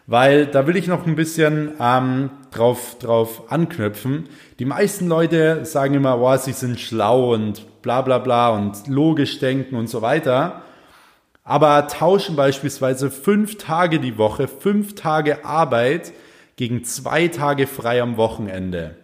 Weil 0.07 0.47
da 0.47 0.67
will 0.67 0.77
ich 0.77 0.87
noch 0.87 1.07
ein 1.07 1.17
bisschen 1.17 1.73
ähm, 1.81 2.31
drauf, 2.51 2.97
drauf 2.99 3.51
anknüpfen. 3.51 4.29
Die 4.59 4.65
meisten 4.65 5.07
Leute 5.07 5.65
sagen 5.65 5.95
immer, 5.95 6.21
wow, 6.21 6.41
sie 6.41 6.53
sind 6.53 6.81
schlau 6.81 7.35
und 7.35 7.83
bla 7.83 8.01
bla 8.01 8.19
bla 8.19 8.51
und 8.51 8.89
logisch 8.89 9.39
denken 9.39 9.77
und 9.77 9.89
so 9.89 10.01
weiter. 10.01 10.63
Aber 11.45 11.87
tauschen 11.89 12.37
beispielsweise 12.37 13.11
fünf 13.11 13.59
Tage 13.59 14.01
die 14.01 14.19
Woche, 14.19 14.49
fünf 14.49 14.95
Tage 14.95 15.45
Arbeit 15.45 16.13
gegen 16.57 16.85
zwei 16.85 17.29
Tage 17.29 17.67
frei 17.67 18.03
am 18.03 18.17
Wochenende. 18.17 18.97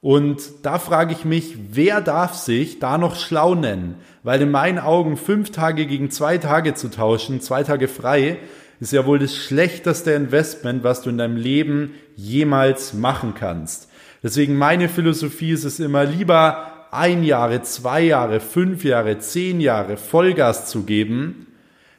Und 0.00 0.40
da 0.62 0.78
frage 0.78 1.12
ich 1.12 1.24
mich, 1.24 1.56
wer 1.72 2.00
darf 2.00 2.34
sich 2.34 2.78
da 2.78 2.98
noch 2.98 3.16
schlau 3.16 3.54
nennen? 3.54 3.96
Weil 4.22 4.42
in 4.42 4.50
meinen 4.50 4.78
Augen 4.78 5.16
fünf 5.16 5.50
Tage 5.50 5.86
gegen 5.86 6.10
zwei 6.10 6.38
Tage 6.38 6.74
zu 6.74 6.88
tauschen, 6.88 7.40
zwei 7.40 7.64
Tage 7.64 7.88
frei, 7.88 8.38
ist 8.80 8.92
ja 8.92 9.06
wohl 9.06 9.18
das 9.18 9.34
schlechteste 9.34 10.12
Investment, 10.12 10.84
was 10.84 11.02
du 11.02 11.10
in 11.10 11.18
deinem 11.18 11.36
Leben 11.36 11.94
jemals 12.14 12.94
machen 12.94 13.34
kannst. 13.34 13.88
Deswegen 14.22 14.56
meine 14.56 14.88
Philosophie 14.88 15.50
ist 15.50 15.64
es 15.64 15.80
immer 15.80 16.04
lieber 16.04 16.86
ein 16.90 17.24
Jahre, 17.24 17.62
zwei 17.62 18.02
Jahre, 18.02 18.40
fünf 18.40 18.84
Jahre, 18.84 19.18
zehn 19.18 19.60
Jahre 19.60 19.96
Vollgas 19.96 20.66
zu 20.66 20.84
geben, 20.84 21.46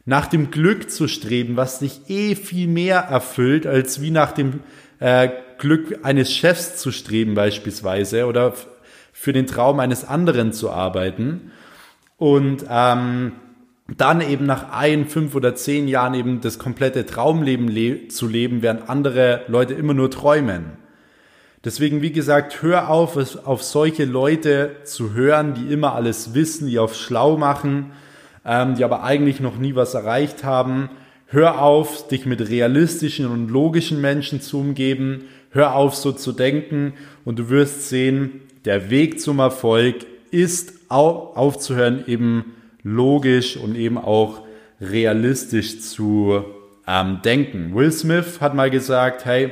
nach 0.06 0.27
dem 0.27 0.51
Glück 0.51 0.89
zu 0.89 1.08
streben, 1.08 1.58
was 1.58 1.79
dich 1.79 2.10
eh 2.10 2.36
viel 2.36 2.68
mehr 2.68 3.00
erfüllt, 3.00 3.68
als 3.68 4.01
wie 4.01 4.12
nach 4.12 4.32
dem 4.32 4.62
äh, 5.00 5.29
Glück 5.59 5.99
eines 6.03 6.33
Chefs 6.33 6.77
zu 6.77 6.91
streben 6.91 7.35
beispielsweise 7.35 8.25
oder 8.25 8.53
für 9.13 9.33
den 9.33 9.47
Traum 9.47 9.79
eines 9.79 10.05
anderen 10.05 10.53
zu 10.53 10.71
arbeiten. 10.71 11.51
Und 12.17 12.65
ähm, 12.69 13.33
dann 13.97 14.21
eben 14.21 14.45
nach 14.45 14.71
ein, 14.71 15.07
fünf 15.07 15.35
oder 15.35 15.55
zehn 15.55 15.87
Jahren 15.87 16.13
eben 16.13 16.41
das 16.41 16.59
komplette 16.59 17.05
Traumleben 17.05 17.67
le 17.67 18.07
zu 18.07 18.27
leben, 18.27 18.61
während 18.61 18.89
andere 18.89 19.41
Leute 19.47 19.73
immer 19.73 19.93
nur 19.93 20.11
träumen. 20.11 20.77
Deswegen, 21.65 22.01
wie 22.01 22.11
gesagt, 22.11 22.61
hör 22.61 22.89
auf, 22.89 23.17
auf 23.45 23.63
solche 23.63 24.05
Leute 24.05 24.77
zu 24.85 25.13
hören, 25.13 25.55
die 25.55 25.73
immer 25.73 25.93
alles 25.93 26.33
wissen, 26.33 26.67
die 26.67 26.79
auf 26.79 26.95
schlau 26.95 27.37
machen, 27.37 27.91
ähm, 28.45 28.75
die 28.75 28.85
aber 28.85 29.03
eigentlich 29.03 29.41
noch 29.41 29.57
nie 29.57 29.75
was 29.75 29.93
erreicht 29.93 30.43
haben. 30.43 30.89
Hör 31.27 31.61
auf, 31.61 32.07
dich 32.07 32.25
mit 32.25 32.49
realistischen 32.49 33.27
und 33.27 33.49
logischen 33.49 33.99
Menschen 33.99 34.41
zu 34.41 34.59
umgeben. 34.59 35.25
Hör 35.51 35.75
auf, 35.75 35.96
so 35.96 36.12
zu 36.12 36.32
denken 36.32 36.94
und 37.25 37.39
du 37.39 37.50
wirst 37.50 37.89
sehen, 37.89 38.41
der 38.65 38.89
Weg 38.89 39.20
zum 39.20 39.39
Erfolg 39.39 40.06
ist 40.32 40.74
aufzuhören, 40.89 42.03
eben 42.08 42.56
logisch 42.84 43.58
und 43.58 43.75
eben 43.75 43.98
auch 43.98 44.44
realistisch 44.79 45.82
zu 45.82 46.44
ähm, 46.88 47.20
denken. 47.24 47.75
Will 47.75 47.91
Smith 47.91 48.41
hat 48.41 48.53
mal 48.53 48.70
gesagt, 48.70 49.25
hey, 49.25 49.51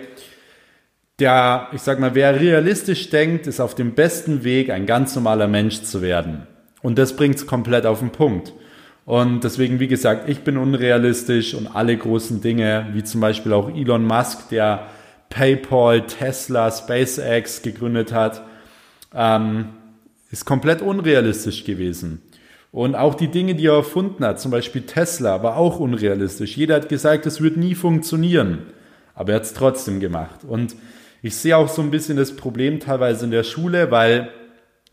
der, 1.20 1.68
ich 1.74 1.82
sag 1.82 2.00
mal, 2.00 2.14
wer 2.14 2.40
realistisch 2.40 3.10
denkt, 3.10 3.48
ist 3.48 3.60
auf 3.60 3.74
dem 3.74 3.94
besten 3.94 4.44
Weg, 4.44 4.70
ein 4.70 4.86
ganz 4.86 5.16
normaler 5.16 5.48
Mensch 5.48 5.82
zu 5.82 6.02
werden. 6.02 6.46
Und 6.84 7.00
das 7.00 7.16
bringt 7.16 7.36
es 7.36 7.48
komplett 7.48 7.86
auf 7.86 8.00
den 8.00 8.12
Punkt. 8.12 8.54
Und 9.06 9.44
deswegen, 9.44 9.80
wie 9.80 9.88
gesagt, 9.88 10.30
ich 10.30 10.42
bin 10.42 10.58
unrealistisch 10.58 11.54
und 11.56 11.68
alle 11.68 11.98
großen 11.98 12.42
Dinge, 12.42 12.88
wie 12.94 13.04
zum 13.04 13.22
Beispiel 13.22 13.54
auch 13.54 13.70
Elon 13.70 14.06
Musk, 14.06 14.50
der 14.50 14.88
PayPal, 15.30 16.06
Tesla, 16.08 16.72
SpaceX 16.72 17.62
gegründet 17.62 18.14
hat, 18.14 18.44
ähm, 19.14 19.70
ist 20.32 20.46
komplett 20.46 20.82
unrealistisch 20.82 21.64
gewesen. 21.64 22.22
Und 22.72 22.96
auch 22.96 23.16
die 23.16 23.30
Dinge, 23.30 23.56
die 23.56 23.68
er 23.68 23.76
erfunden 23.76 24.24
hat, 24.26 24.40
zum 24.40 24.52
Beispiel 24.52 24.84
Tesla, 24.84 25.42
war 25.42 25.58
auch 25.58 25.80
unrealistisch. 25.80 26.58
Jeder 26.58 26.76
hat 26.76 26.90
gesagt, 26.90 27.26
es 27.26 27.42
wird 27.42 27.58
nie 27.58 27.76
funktionieren. 27.76 28.68
Aber 29.16 29.32
er 29.32 29.38
hat 29.38 29.44
es 29.44 29.54
trotzdem 29.54 30.00
gemacht. 30.00 30.42
Und 30.48 30.76
ich 31.22 31.36
sehe 31.36 31.58
auch 31.58 31.70
so 31.70 31.82
ein 31.82 31.92
bisschen 31.92 32.18
das 32.18 32.36
Problem 32.36 32.80
teilweise 32.80 33.26
in 33.26 33.32
der 33.32 33.44
Schule, 33.44 33.90
weil 33.90 34.30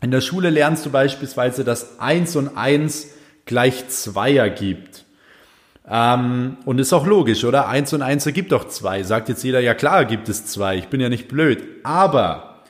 in 0.01 0.11
der 0.11 0.21
Schule 0.21 0.49
lernst 0.49 0.85
du 0.85 0.89
beispielsweise, 0.89 1.63
dass 1.63 1.99
1 1.99 2.35
und 2.35 2.57
1 2.57 3.13
gleich 3.45 3.87
2 3.87 4.35
ergibt. 4.35 5.04
Ähm, 5.89 6.57
und 6.65 6.79
ist 6.79 6.93
auch 6.93 7.05
logisch, 7.05 7.43
oder? 7.43 7.67
1 7.67 7.93
und 7.93 8.01
1 8.01 8.25
ergibt 8.25 8.51
doch 8.51 8.67
2. 8.67 9.03
Sagt 9.03 9.29
jetzt 9.29 9.43
jeder, 9.43 9.59
ja 9.59 9.73
klar 9.73 10.05
gibt 10.05 10.29
es 10.29 10.45
2. 10.45 10.77
Ich 10.77 10.87
bin 10.87 10.99
ja 10.99 11.09
nicht 11.09 11.27
blöd. 11.27 11.63
Aber 11.83 12.63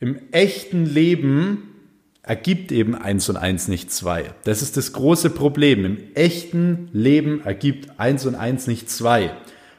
im 0.00 0.18
echten 0.32 0.84
Leben 0.84 1.74
ergibt 2.22 2.72
eben 2.72 2.96
1 2.96 3.28
und 3.28 3.36
1 3.36 3.68
nicht 3.68 3.92
2. 3.92 4.34
Das 4.44 4.62
ist 4.62 4.76
das 4.76 4.92
große 4.92 5.30
Problem. 5.30 5.84
Im 5.84 5.98
echten 6.14 6.88
Leben 6.92 7.40
ergibt 7.44 8.00
1 8.00 8.26
und 8.26 8.34
1 8.34 8.66
nicht 8.66 8.90
2. 8.90 9.32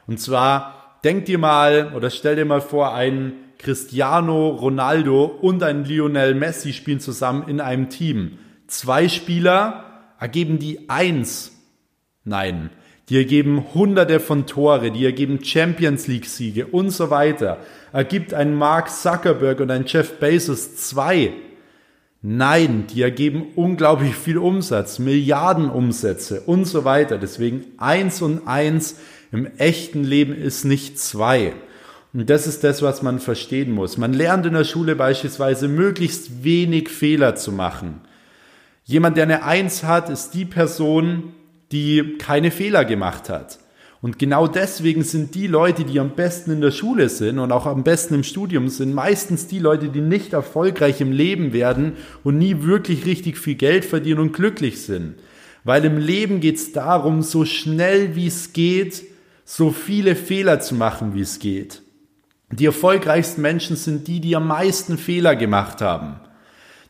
Und 0.06 0.18
zwar 0.18 0.98
denk 1.04 1.26
dir 1.26 1.38
mal 1.38 1.92
oder 1.94 2.08
stell 2.08 2.36
dir 2.36 2.46
mal 2.46 2.62
vor, 2.62 2.94
ein 2.94 3.34
Cristiano 3.58 4.48
Ronaldo 4.48 5.24
und 5.24 5.62
ein 5.62 5.84
Lionel 5.84 6.34
Messi 6.34 6.72
spielen 6.72 7.00
zusammen 7.00 7.48
in 7.48 7.60
einem 7.60 7.90
Team. 7.90 8.38
Zwei 8.66 9.08
Spieler 9.08 9.84
ergeben 10.18 10.58
die 10.58 10.88
eins. 10.88 11.52
Nein, 12.24 12.70
die 13.08 13.16
ergeben 13.16 13.64
hunderte 13.74 14.20
von 14.20 14.46
Tore, 14.46 14.90
die 14.90 15.04
ergeben 15.04 15.42
Champions 15.42 16.06
League 16.06 16.26
Siege 16.26 16.66
und 16.66 16.90
so 16.90 17.10
weiter. 17.10 17.58
Ergibt 17.92 18.34
ein 18.34 18.54
Mark 18.54 18.90
Zuckerberg 18.90 19.60
und 19.60 19.70
ein 19.70 19.84
Jeff 19.86 20.18
Bezos 20.18 20.76
zwei. 20.76 21.32
Nein, 22.20 22.86
die 22.92 23.02
ergeben 23.02 23.46
unglaublich 23.54 24.14
viel 24.14 24.38
Umsatz, 24.38 24.98
Milliarden 24.98 25.70
Umsätze 25.70 26.42
und 26.42 26.66
so 26.66 26.84
weiter. 26.84 27.16
Deswegen 27.16 27.64
eins 27.78 28.20
und 28.20 28.46
eins 28.46 28.96
im 29.32 29.46
echten 29.56 30.04
Leben 30.04 30.34
ist 30.34 30.64
nicht 30.64 30.98
zwei. 30.98 31.54
Und 32.12 32.28
das 32.28 32.46
ist 32.46 32.64
das, 32.64 32.82
was 32.82 33.02
man 33.02 33.20
verstehen 33.20 33.70
muss. 33.70 33.98
Man 33.98 34.12
lernt 34.12 34.46
in 34.46 34.54
der 34.54 34.64
Schule 34.64 34.96
beispielsweise 34.96 35.68
möglichst 35.68 36.42
wenig 36.42 36.88
Fehler 36.88 37.36
zu 37.36 37.52
machen. 37.52 38.00
Jemand, 38.84 39.16
der 39.16 39.24
eine 39.24 39.44
Eins 39.44 39.84
hat, 39.84 40.08
ist 40.08 40.30
die 40.30 40.46
Person, 40.46 41.34
die 41.72 42.16
keine 42.18 42.50
Fehler 42.50 42.84
gemacht 42.84 43.28
hat. 43.28 43.58
Und 44.00 44.18
genau 44.18 44.46
deswegen 44.46 45.02
sind 45.02 45.34
die 45.34 45.48
Leute, 45.48 45.84
die 45.84 45.98
am 45.98 46.10
besten 46.10 46.52
in 46.52 46.60
der 46.60 46.70
Schule 46.70 47.08
sind 47.08 47.40
und 47.40 47.50
auch 47.50 47.66
am 47.66 47.82
besten 47.82 48.14
im 48.14 48.22
Studium 48.22 48.68
sind, 48.68 48.94
meistens 48.94 49.48
die 49.48 49.58
Leute, 49.58 49.88
die 49.88 50.00
nicht 50.00 50.32
erfolgreich 50.32 51.00
im 51.00 51.10
Leben 51.10 51.52
werden 51.52 51.94
und 52.22 52.38
nie 52.38 52.62
wirklich 52.62 53.06
richtig 53.06 53.38
viel 53.38 53.56
Geld 53.56 53.84
verdienen 53.84 54.20
und 54.20 54.32
glücklich 54.32 54.82
sind. 54.82 55.14
Weil 55.64 55.84
im 55.84 55.98
Leben 55.98 56.40
geht 56.40 56.56
es 56.56 56.72
darum, 56.72 57.22
so 57.22 57.44
schnell 57.44 58.14
wie 58.14 58.28
es 58.28 58.52
geht, 58.52 59.04
so 59.44 59.72
viele 59.72 60.14
Fehler 60.14 60.60
zu 60.60 60.76
machen, 60.76 61.14
wie 61.14 61.22
es 61.22 61.40
geht. 61.40 61.82
Die 62.52 62.66
erfolgreichsten 62.66 63.42
Menschen 63.42 63.76
sind 63.76 64.06
die, 64.06 64.20
die 64.20 64.36
am 64.36 64.46
meisten 64.46 64.96
Fehler 64.96 65.34
gemacht 65.34 65.80
haben, 65.80 66.20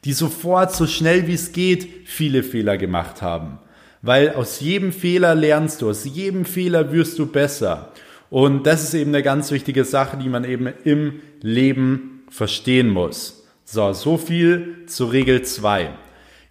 die 0.05 0.13
sofort 0.13 0.75
so 0.75 0.87
schnell 0.87 1.27
wie 1.27 1.35
es 1.35 1.53
geht 1.53 1.89
viele 2.05 2.43
Fehler 2.43 2.77
gemacht 2.77 3.23
haben. 3.23 3.59
Weil 4.03 4.35
aus 4.35 4.61
jedem 4.61 4.93
Fehler 4.93 5.35
lernst 5.35 5.83
du, 5.83 5.91
aus 5.91 6.05
jedem 6.05 6.45
Fehler 6.45 6.93
wirst 6.93 7.19
du 7.19 7.27
besser. 7.27 7.93
Und 8.31 8.67
das 8.67 8.85
ist 8.85 8.95
eben 8.95 9.15
eine 9.15 9.23
ganz 9.23 9.51
wichtige 9.51 9.85
Sache, 9.85 10.17
die 10.17 10.29
man 10.29 10.45
eben 10.45 10.69
im 10.85 11.21
Leben 11.41 12.23
verstehen 12.31 12.91
muss. 12.91 13.47
So, 13.65 13.93
so 13.93 14.17
viel 14.17 14.85
zu 14.87 15.07
Regel 15.07 15.43
2. 15.43 15.91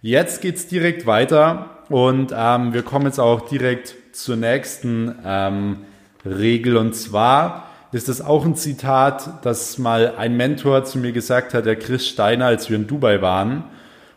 Jetzt 0.02 0.42
geht's 0.42 0.66
direkt 0.66 1.06
weiter 1.06 1.84
und 1.88 2.32
ähm, 2.36 2.74
wir 2.74 2.82
kommen 2.82 3.06
jetzt 3.06 3.18
auch 3.18 3.48
direkt 3.48 3.94
zur 4.12 4.36
nächsten 4.36 5.14
ähm, 5.24 5.78
Regel. 6.24 6.76
Und 6.76 6.94
zwar 6.94 7.68
ist 7.92 8.08
es 8.08 8.20
auch 8.20 8.44
ein 8.44 8.54
Zitat, 8.54 9.44
das 9.44 9.78
mal 9.78 10.14
ein 10.16 10.36
Mentor 10.36 10.84
zu 10.84 10.98
mir 10.98 11.12
gesagt 11.12 11.54
hat, 11.54 11.66
der 11.66 11.76
Chris 11.76 12.06
Steiner, 12.06 12.46
als 12.46 12.68
wir 12.68 12.76
in 12.76 12.86
Dubai 12.86 13.22
waren 13.22 13.64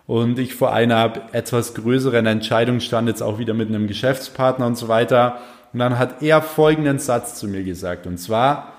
und 0.08 0.40
ich 0.40 0.56
vor 0.56 0.74
einer 0.74 1.14
etwas 1.32 1.74
größeren 1.74 2.26
Entscheidung 2.26 2.80
stand, 2.80 3.08
jetzt 3.08 3.22
auch 3.22 3.40
wieder 3.40 3.54
mit 3.54 3.70
einem 3.70 3.88
Geschäftspartner 3.88 4.66
und 4.66 4.78
so 4.78 4.88
weiter. 4.88 5.40
Und 5.74 5.80
dann 5.80 5.98
hat 5.98 6.22
er 6.22 6.42
folgenden 6.42 7.00
Satz 7.00 7.36
zu 7.36 7.48
mir 7.48 7.64
gesagt. 7.64 8.08
Und 8.08 8.18
zwar, 8.18 8.74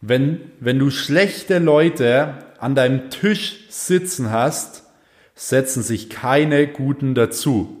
wenn, 0.00 0.40
wenn 0.60 0.78
du 0.78 0.90
schlechte 0.90 1.58
Leute 1.58 2.34
an 2.58 2.74
deinem 2.74 3.10
Tisch 3.10 3.64
sitzen 3.68 4.30
hast, 4.30 4.84
setzen 5.34 5.82
sich 5.82 6.10
keine 6.10 6.66
guten 6.66 7.14
dazu. 7.14 7.76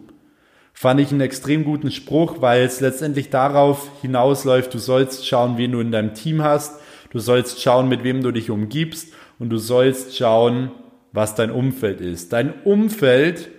Fand 0.72 0.98
ich 0.98 1.10
einen 1.10 1.20
extrem 1.20 1.64
guten 1.64 1.90
Spruch, 1.90 2.40
weil 2.40 2.62
es 2.62 2.80
letztendlich 2.80 3.28
darauf 3.28 3.90
hinausläuft, 4.00 4.72
du 4.72 4.78
sollst 4.78 5.26
schauen, 5.26 5.58
wen 5.58 5.72
du 5.72 5.80
in 5.80 5.92
deinem 5.92 6.14
Team 6.14 6.42
hast, 6.42 6.80
du 7.10 7.18
sollst 7.18 7.60
schauen, 7.60 7.88
mit 7.88 8.02
wem 8.02 8.22
du 8.22 8.32
dich 8.32 8.50
umgibst 8.50 9.12
und 9.38 9.50
du 9.50 9.58
sollst 9.58 10.16
schauen, 10.16 10.70
was 11.12 11.34
dein 11.34 11.50
Umfeld 11.50 12.00
ist. 12.00 12.32
Dein 12.32 12.52
Umfeld 12.62 13.50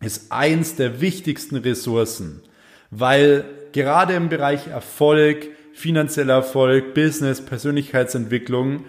ist 0.00 0.30
eins 0.30 0.76
der 0.76 1.00
wichtigsten 1.00 1.56
Ressourcen, 1.56 2.42
weil 2.90 3.44
gerade 3.72 4.14
im 4.14 4.28
Bereich 4.28 4.68
Erfolg, 4.68 5.48
finanzieller 5.72 6.34
Erfolg, 6.34 6.94
Business, 6.94 7.44
Persönlichkeitsentwicklung, 7.44 8.84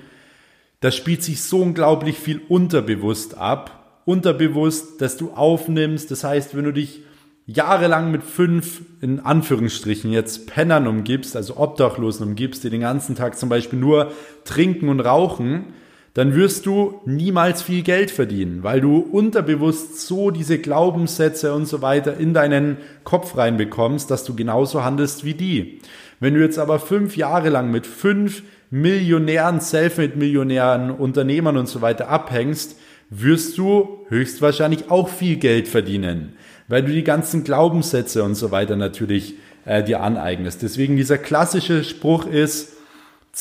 da 0.79 0.91
spielt 0.91 1.23
sich 1.23 1.43
so 1.43 1.61
unglaublich 1.61 2.17
viel 2.17 2.41
unterbewusst 2.47 3.37
ab. 3.37 4.01
Unterbewusst, 4.05 5.01
dass 5.01 5.17
du 5.17 5.31
aufnimmst. 5.31 6.09
Das 6.09 6.23
heißt, 6.23 6.55
wenn 6.55 6.63
du 6.63 6.71
dich 6.71 7.01
jahrelang 7.45 8.11
mit 8.11 8.23
fünf, 8.23 8.81
in 9.01 9.19
Anführungsstrichen 9.19 10.11
jetzt 10.11 10.47
Pennern 10.47 10.87
umgibst, 10.87 11.35
also 11.35 11.57
Obdachlosen 11.57 12.25
umgibst, 12.27 12.63
die 12.63 12.69
den 12.69 12.81
ganzen 12.81 13.15
Tag 13.15 13.37
zum 13.37 13.49
Beispiel 13.49 13.77
nur 13.77 14.11
trinken 14.45 14.87
und 14.87 14.99
rauchen, 15.01 15.73
dann 16.19 16.35
wirst 16.35 16.65
du 16.65 16.99
niemals 17.05 17.61
viel 17.61 17.81
Geld 17.81 18.11
verdienen, 18.11 18.61
weil 18.61 18.81
du 18.81 18.97
unterbewusst 18.97 20.01
so 20.01 20.31
diese 20.31 20.59
Glaubenssätze 20.59 21.53
und 21.53 21.65
so 21.65 21.81
weiter 21.81 22.17
in 22.17 22.33
deinen 22.33 22.75
Kopf 23.05 23.37
reinbekommst, 23.37 24.11
dass 24.11 24.25
du 24.25 24.35
genauso 24.35 24.83
handelst 24.83 25.23
wie 25.23 25.33
die. 25.33 25.79
Wenn 26.19 26.33
du 26.33 26.41
jetzt 26.41 26.59
aber 26.59 26.79
fünf 26.79 27.15
Jahre 27.15 27.47
lang 27.47 27.71
mit 27.71 27.87
fünf 27.87 28.43
Millionären, 28.69 29.61
Selfmade-Millionären, 29.61 30.91
Unternehmern 30.91 31.55
und 31.55 31.69
so 31.69 31.81
weiter 31.81 32.09
abhängst, 32.09 32.77
wirst 33.09 33.57
du 33.57 34.05
höchstwahrscheinlich 34.09 34.91
auch 34.91 35.07
viel 35.07 35.37
Geld 35.37 35.69
verdienen, 35.69 36.33
weil 36.67 36.83
du 36.83 36.91
die 36.91 37.05
ganzen 37.05 37.45
Glaubenssätze 37.45 38.23
und 38.23 38.35
so 38.35 38.51
weiter 38.51 38.75
natürlich 38.75 39.35
äh, 39.63 39.85
dir 39.85 40.01
aneignest. 40.01 40.63
Deswegen 40.63 40.97
dieser 40.97 41.17
klassische 41.17 41.85
Spruch 41.85 42.25
ist, 42.25 42.73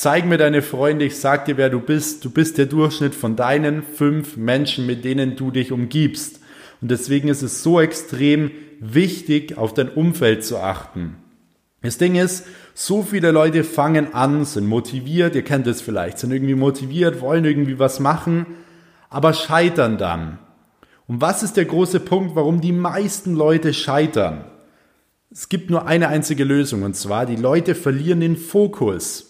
zeig 0.01 0.27
mir 0.27 0.39
deine 0.39 0.63
Freunde, 0.63 1.05
ich 1.05 1.19
sag 1.19 1.47
dir, 1.47 1.57
wer 1.57 1.71
du 1.71 1.81
bist. 1.81 2.25
Du 2.25 2.31
bist 2.31 2.57
der 2.57 2.67
Durchschnitt 2.67 3.17
von 3.17 3.35
deinen 3.35 3.83
fünf 3.83 4.37
Menschen, 4.37 4.87
mit 4.87 5.05
denen 5.05 5.35
du 5.35 5.51
dich 5.51 5.73
umgibst. 5.73 6.39
Und 6.81 6.93
deswegen 6.93 7.27
ist 7.27 7.43
es 7.43 7.65
so 7.65 7.81
extrem 7.81 8.53
wichtig, 8.79 9.59
auf 9.59 9.75
dein 9.75 9.89
Umfeld 9.89 10.45
zu 10.45 10.59
achten. 10.59 11.17
Das 11.83 11.99
Ding 11.99 12.15
ist, 12.15 12.47
so 12.75 13.03
viele 13.03 13.33
Leute 13.33 13.65
fangen 13.65 14.15
an, 14.15 14.45
sind 14.45 14.69
motiviert, 14.69 15.35
ihr 15.35 15.43
kennt 15.43 15.67
es 15.67 15.81
vielleicht, 15.81 16.21
sind 16.21 16.31
irgendwie 16.31 16.55
motiviert, 16.55 17.21
wollen 17.21 17.45
irgendwie 17.45 17.81
was 17.81 17.99
machen, 17.99 18.47
aber 19.11 19.33
scheitern 19.33 19.99
dann. 19.99 20.39
Und 21.09 21.21
was 21.21 21.43
ist 21.43 21.57
der 21.57 21.65
große 21.65 21.99
Punkt, 21.99 22.37
warum 22.37 22.61
die 22.61 22.73
meisten 22.73 23.35
Leute 23.35 23.75
scheitern? 23.75 24.45
Es 25.33 25.49
gibt 25.49 25.71
nur 25.71 25.89
eine 25.89 26.07
einzige 26.07 26.45
Lösung, 26.45 26.85
und 26.85 26.95
zwar, 26.95 27.27
die 27.27 27.37
Leute 27.37 27.75
verlieren 27.75 28.21
den 28.21 28.37
Fokus. 28.37 29.28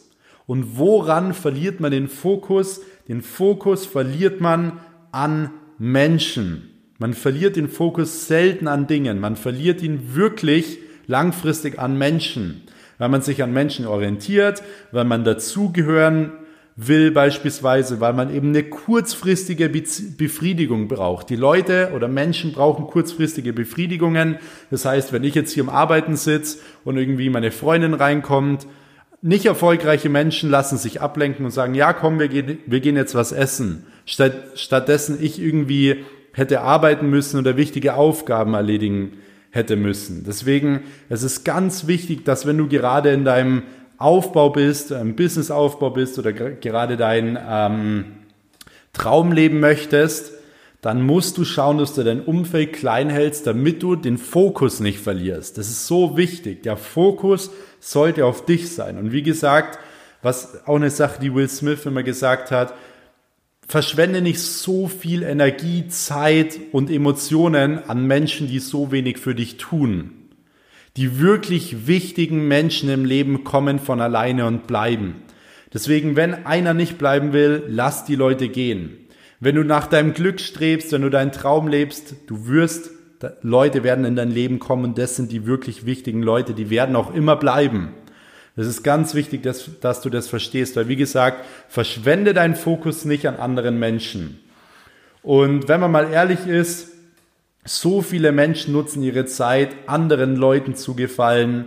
Und 0.49 0.79
woran 0.79 1.35
verliert 1.35 1.79
man 1.79 1.91
den 1.91 2.09
Fokus? 2.09 2.81
Den 3.07 3.21
Fokus 3.21 3.85
verliert 3.85 4.41
man 4.41 4.81
an 5.13 5.51
Menschen. 5.79 6.71
Man 6.99 7.13
verliert 7.13 7.57
den 7.57 7.69
Fokus 7.69 8.27
selten 8.29 8.67
an 8.67 8.87
Dingen. 8.87 9.21
Man 9.21 9.37
verliert 9.37 9.83
ihn 9.83 10.15
wirklich 10.15 10.79
langfristig 11.07 11.79
an 11.79 11.99
Menschen, 11.99 12.63
weil 12.97 13.11
man 13.11 13.21
sich 13.21 13.43
an 13.43 13.53
Menschen 13.53 13.87
orientiert, 13.87 14.63
weil 14.91 15.05
man 15.05 15.23
dazugehören 15.23 16.33
will 16.77 17.11
beispielsweise, 17.11 18.01
weil 18.01 18.15
man 18.15 18.35
eben 18.35 18.49
eine 18.49 18.63
kurzfristige 18.63 19.69
Befriedigung 19.69 20.89
braucht. 20.89 21.29
Die 21.29 21.37
Leute 21.37 21.91
oder 21.95 22.09
Menschen 22.09 22.53
brauchen 22.53 22.87
kurzfristige 22.87 23.53
Befriedigungen. 23.53 24.39
Das 24.71 24.87
heißt, 24.87 25.13
wenn 25.13 25.25
ich 25.25 25.35
jetzt 25.35 25.53
hier 25.53 25.65
am 25.65 25.69
Arbeiten 25.69 26.17
sitze 26.17 26.61
und 26.85 26.97
irgendwie 26.97 27.29
meine 27.29 27.51
Freundin 27.51 27.93
reinkommt, 27.93 28.67
nicht 29.21 29.47
erfolgreiche 29.47 30.09
Menschen 30.09 30.51
lassen 30.51 30.79
sich 30.79 31.01
ablenken 31.01 31.45
und 31.45 31.51
sagen, 31.51 31.75
ja, 31.75 31.93
komm, 31.93 32.19
wir 32.19 32.29
gehen, 32.29 32.59
wir 32.67 32.81
gehen 32.81 32.97
jetzt 32.97 33.15
was 33.15 33.33
essen. 33.33 33.87
Statt, 34.07 34.33
stattdessen 34.55 35.19
ich 35.21 35.41
irgendwie 35.41 36.05
hätte 36.33 36.61
arbeiten 36.61 37.11
müssen 37.11 37.39
oder 37.39 37.57
wichtige 37.57 37.95
Aufgaben 37.95 38.55
erledigen 38.55 39.15
hätte 39.51 39.77
müssen. 39.77 40.25
Deswegen 40.25 40.83
es 41.09 41.23
ist 41.23 41.45
ganz 41.45 41.87
wichtig, 41.87 42.25
dass 42.25 42.47
wenn 42.47 42.59
du 42.59 42.69
gerade 42.69 43.11
in 43.11 43.25
deinem 43.25 43.63
Aufbau 43.97 44.51
bist, 44.51 44.93
im 44.93 45.17
Businessaufbau 45.17 45.91
bist 45.91 46.19
oder 46.19 46.33
gerade 46.33 46.97
dein 46.97 47.37
ähm, 47.49 48.05
Traum 48.93 49.33
leben 49.33 49.59
möchtest, 49.59 50.33
dann 50.81 51.03
musst 51.03 51.37
du 51.39 51.45
schauen, 51.45 51.79
dass 51.79 51.95
du 51.95 52.05
dein 52.05 52.21
Umfeld 52.21 52.73
klein 52.73 53.11
hältst, 53.11 53.49
damit 53.49 53.83
du 53.83 53.97
den 53.97 54.17
Fokus 54.17 54.79
nicht 54.79 55.01
verlierst. 55.01 55.59
Das 55.59 55.69
ist 55.69 55.89
so 55.89 56.17
wichtig. 56.17 56.63
Der 56.63 56.77
Fokus 56.77 57.51
sollte 57.81 58.25
auf 58.25 58.45
dich 58.45 58.71
sein. 58.71 58.99
Und 58.99 59.13
wie 59.13 59.23
gesagt, 59.23 59.79
was 60.23 60.67
auch 60.67 60.77
eine 60.77 60.91
Sache, 60.91 61.21
die 61.21 61.35
Will 61.35 61.49
Smith 61.49 61.87
immer 61.87 62.03
gesagt 62.03 62.51
hat, 62.51 62.75
verschwende 63.69 64.23
nicht 64.23 64.41
so 64.41 64.89
viel 64.89 65.23
Energie, 65.23 65.89
Zeit 65.89 66.59
und 66.73 66.91
Emotionen 66.91 67.79
an 67.85 68.07
Menschen, 68.07 68.49
die 68.49 68.59
so 68.59 68.91
wenig 68.91 69.19
für 69.19 69.35
dich 69.35 69.59
tun. 69.59 70.13
Die 70.97 71.21
wirklich 71.21 71.87
wichtigen 71.87 72.49
Menschen 72.49 72.89
im 72.89 73.05
Leben 73.05 73.45
kommen 73.45 73.79
von 73.79 74.01
alleine 74.01 74.47
und 74.47 74.67
bleiben. 74.67 75.23
Deswegen, 75.73 76.17
wenn 76.17 76.47
einer 76.47 76.75
nicht 76.75 76.99
bleiben 76.99 77.33
will, 77.33 77.65
lass 77.69 78.05
die 78.05 78.17
Leute 78.17 78.49
gehen. 78.49 78.97
Wenn 79.39 79.55
du 79.55 79.63
nach 79.63 79.87
deinem 79.87 80.15
Glück 80.15 80.41
strebst, 80.41 80.91
wenn 80.91 81.03
du 81.03 81.11
deinen 81.11 81.31
Traum 81.31 81.69
lebst, 81.69 82.17
du 82.27 82.49
wirst, 82.49 82.91
Leute 83.43 83.83
werden 83.83 84.05
in 84.05 84.17
dein 84.17 84.31
Leben 84.31 84.59
kommen, 84.59 84.95
das 84.95 85.17
sind 85.17 85.33
die 85.33 85.47
wirklich 85.47 85.87
wichtigen 85.87 86.23
Leute, 86.23 86.55
die 86.55 86.71
werden 86.71 86.97
auch 86.97 87.13
immer 87.13 87.37
bleiben. 87.37 87.91
Das 88.57 88.67
ist 88.67 88.83
ganz 88.83 89.15
wichtig, 89.15 89.43
dass, 89.43 89.71
dass 89.81 90.01
du 90.01 90.11
das 90.11 90.29
verstehst, 90.29 90.77
weil 90.77 90.89
wie 90.89 90.97
gesagt, 90.97 91.45
verschwende 91.69 92.35
deinen 92.35 92.57
Fokus 92.57 93.05
nicht 93.05 93.27
an 93.27 93.37
anderen 93.37 93.79
Menschen. 93.79 94.41
Und 95.23 95.69
wenn 95.69 95.81
man 95.81 95.93
mal 95.93 96.11
ehrlich 96.11 96.47
ist, 96.47 96.89
so 97.65 98.03
viele 98.03 98.33
Menschen 98.33 98.73
nutzen 98.73 99.03
ihre 99.03 99.27
Zeit, 99.27 99.71
anderen 99.87 100.37
Leuten 100.37 100.75
zu 100.75 100.95
gefallen. 100.95 101.67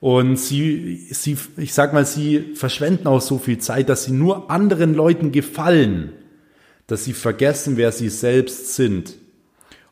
Und 0.00 0.36
sie, 0.36 1.06
sie, 1.10 1.36
ich 1.56 1.74
sag 1.74 1.92
mal, 1.92 2.06
sie 2.06 2.54
verschwenden 2.54 3.06
auch 3.06 3.20
so 3.20 3.38
viel 3.38 3.58
Zeit, 3.58 3.88
dass 3.88 4.04
sie 4.04 4.12
nur 4.12 4.50
anderen 4.50 4.94
Leuten 4.94 5.32
gefallen, 5.32 6.12
dass 6.86 7.04
sie 7.04 7.12
vergessen, 7.12 7.76
wer 7.76 7.92
sie 7.92 8.08
selbst 8.08 8.74
sind. 8.74 9.14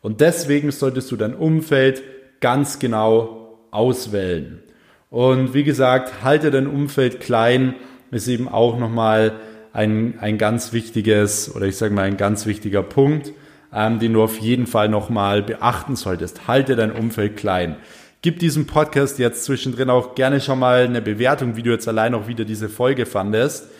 Und 0.07 0.21
deswegen 0.21 0.71
solltest 0.71 1.11
du 1.11 1.16
dein 1.16 1.35
Umfeld 1.35 2.01
ganz 2.38 2.79
genau 2.79 3.59
auswählen. 3.73 4.62
Und 5.11 5.53
wie 5.53 5.64
gesagt, 5.64 6.23
halte 6.23 6.53
dein 6.53 6.69
Umfeld 6.69 7.19
klein 7.19 7.75
ist 8.12 8.29
eben 8.29 8.47
auch 8.47 8.79
nochmal 8.79 9.33
ein, 9.73 10.14
ein 10.21 10.38
ganz 10.38 10.73
wichtiges 10.73 11.53
oder 11.57 11.66
ich 11.66 11.77
sage 11.77 11.92
mal 11.92 12.05
ein 12.05 12.16
ganz 12.16 12.47
wichtiger 12.47 12.85
Punkt, 12.85 13.33
ähm, 13.75 13.99
den 13.99 14.12
du 14.12 14.23
auf 14.23 14.38
jeden 14.38 14.69
Fall 14.69 14.88
nochmal 14.88 15.42
beachten 15.42 15.97
solltest. 15.97 16.47
Halte 16.47 16.77
dein 16.77 16.92
Umfeld 16.92 17.37
klein. 17.37 17.75
Gib 18.23 18.38
diesem 18.38 18.69
Podcast 18.69 19.19
jetzt 19.19 19.42
zwischendrin 19.42 19.90
auch 19.90 20.14
gerne 20.14 20.40
schon 20.40 20.61
mal 20.61 20.85
eine 20.85 21.03
Bewertung, 21.03 21.57
wie 21.57 21.64
du 21.64 21.73
jetzt 21.73 21.88
allein 21.88 22.14
auch 22.14 22.29
wieder 22.29 22.45
diese 22.45 22.69
Folge 22.69 23.07
fandest. 23.07 23.71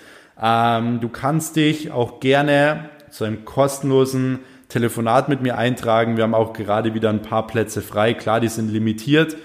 Ähm, 0.43 0.99
du 0.99 1.09
kannst 1.09 1.55
dich 1.55 1.93
auch 1.93 2.19
gerne 2.19 2.91
zu 3.11 3.23
einem 3.23 3.45
kostenlosen 3.45 4.41
Telefonat 4.69 5.29
mit 5.29 5.43
mir 5.43 5.59
eintragen. 5.59 6.17
Wir 6.17 6.25
haben 6.25 6.35
auch 6.35 6.53
gerade 6.53 6.95
wieder 6.95 7.11
ein 7.11 7.23
paar 7.23 7.47
Plätze 7.47 7.83
frei. 7.83 8.15
Klar, 8.15 8.41
die 8.41 8.49
sind 8.49 8.71
limitiert. 8.71 9.37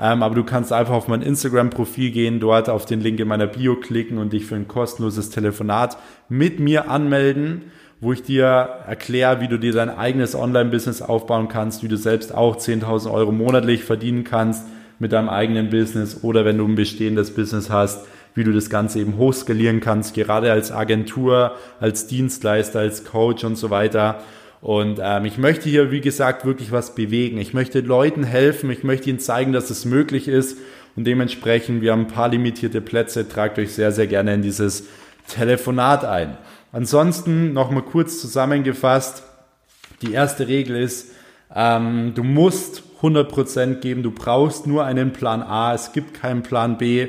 Ähm, 0.00 0.22
aber 0.22 0.34
du 0.34 0.44
kannst 0.44 0.72
einfach 0.72 0.94
auf 0.94 1.08
mein 1.08 1.20
Instagram-Profil 1.20 2.10
gehen, 2.10 2.40
dort 2.40 2.70
auf 2.70 2.86
den 2.86 3.00
Link 3.00 3.20
in 3.20 3.28
meiner 3.28 3.46
Bio 3.46 3.76
klicken 3.76 4.16
und 4.16 4.32
dich 4.32 4.46
für 4.46 4.54
ein 4.54 4.66
kostenloses 4.66 5.28
Telefonat 5.28 5.98
mit 6.30 6.58
mir 6.58 6.88
anmelden, 6.90 7.70
wo 8.00 8.14
ich 8.14 8.22
dir 8.22 8.44
erkläre, 8.46 9.42
wie 9.42 9.48
du 9.48 9.58
dir 9.58 9.74
dein 9.74 9.90
eigenes 9.90 10.34
Online-Business 10.34 11.02
aufbauen 11.02 11.48
kannst, 11.48 11.82
wie 11.82 11.88
du 11.88 11.98
selbst 11.98 12.34
auch 12.34 12.56
10.000 12.56 13.12
Euro 13.12 13.30
monatlich 13.30 13.84
verdienen 13.84 14.24
kannst 14.24 14.64
mit 14.98 15.12
deinem 15.12 15.28
eigenen 15.28 15.68
Business 15.68 16.22
oder 16.22 16.46
wenn 16.46 16.56
du 16.56 16.66
ein 16.66 16.76
bestehendes 16.76 17.34
Business 17.34 17.68
hast, 17.68 18.06
wie 18.34 18.44
du 18.44 18.52
das 18.52 18.70
Ganze 18.70 19.00
eben 19.00 19.18
hochskalieren 19.18 19.80
kannst, 19.80 20.14
gerade 20.14 20.50
als 20.50 20.72
Agentur, 20.72 21.56
als 21.78 22.06
Dienstleister, 22.06 22.80
als 22.80 23.04
Coach 23.04 23.44
und 23.44 23.56
so 23.56 23.68
weiter. 23.68 24.20
Und 24.60 25.00
ähm, 25.02 25.24
ich 25.24 25.38
möchte 25.38 25.68
hier, 25.68 25.90
wie 25.90 26.00
gesagt, 26.00 26.44
wirklich 26.44 26.70
was 26.70 26.94
bewegen. 26.94 27.38
Ich 27.38 27.54
möchte 27.54 27.80
Leuten 27.80 28.24
helfen. 28.24 28.70
Ich 28.70 28.84
möchte 28.84 29.08
ihnen 29.08 29.18
zeigen, 29.18 29.52
dass 29.52 29.70
es 29.70 29.84
möglich 29.84 30.28
ist. 30.28 30.58
Und 30.96 31.04
dementsprechend, 31.04 31.80
wir 31.82 31.92
haben 31.92 32.02
ein 32.02 32.08
paar 32.08 32.28
limitierte 32.28 32.80
Plätze. 32.80 33.28
Tragt 33.28 33.58
euch 33.58 33.72
sehr, 33.72 33.92
sehr 33.92 34.06
gerne 34.06 34.34
in 34.34 34.42
dieses 34.42 34.84
Telefonat 35.28 36.04
ein. 36.04 36.36
Ansonsten 36.72 37.52
nochmal 37.52 37.82
kurz 37.82 38.20
zusammengefasst. 38.20 39.22
Die 40.02 40.12
erste 40.12 40.46
Regel 40.46 40.76
ist, 40.76 41.12
ähm, 41.54 42.12
du 42.14 42.22
musst 42.22 42.82
100% 43.02 43.76
geben. 43.76 44.02
Du 44.02 44.10
brauchst 44.10 44.66
nur 44.66 44.84
einen 44.84 45.12
Plan 45.12 45.42
A. 45.42 45.74
Es 45.74 45.92
gibt 45.92 46.14
keinen 46.14 46.42
Plan 46.42 46.76
B. 46.76 47.08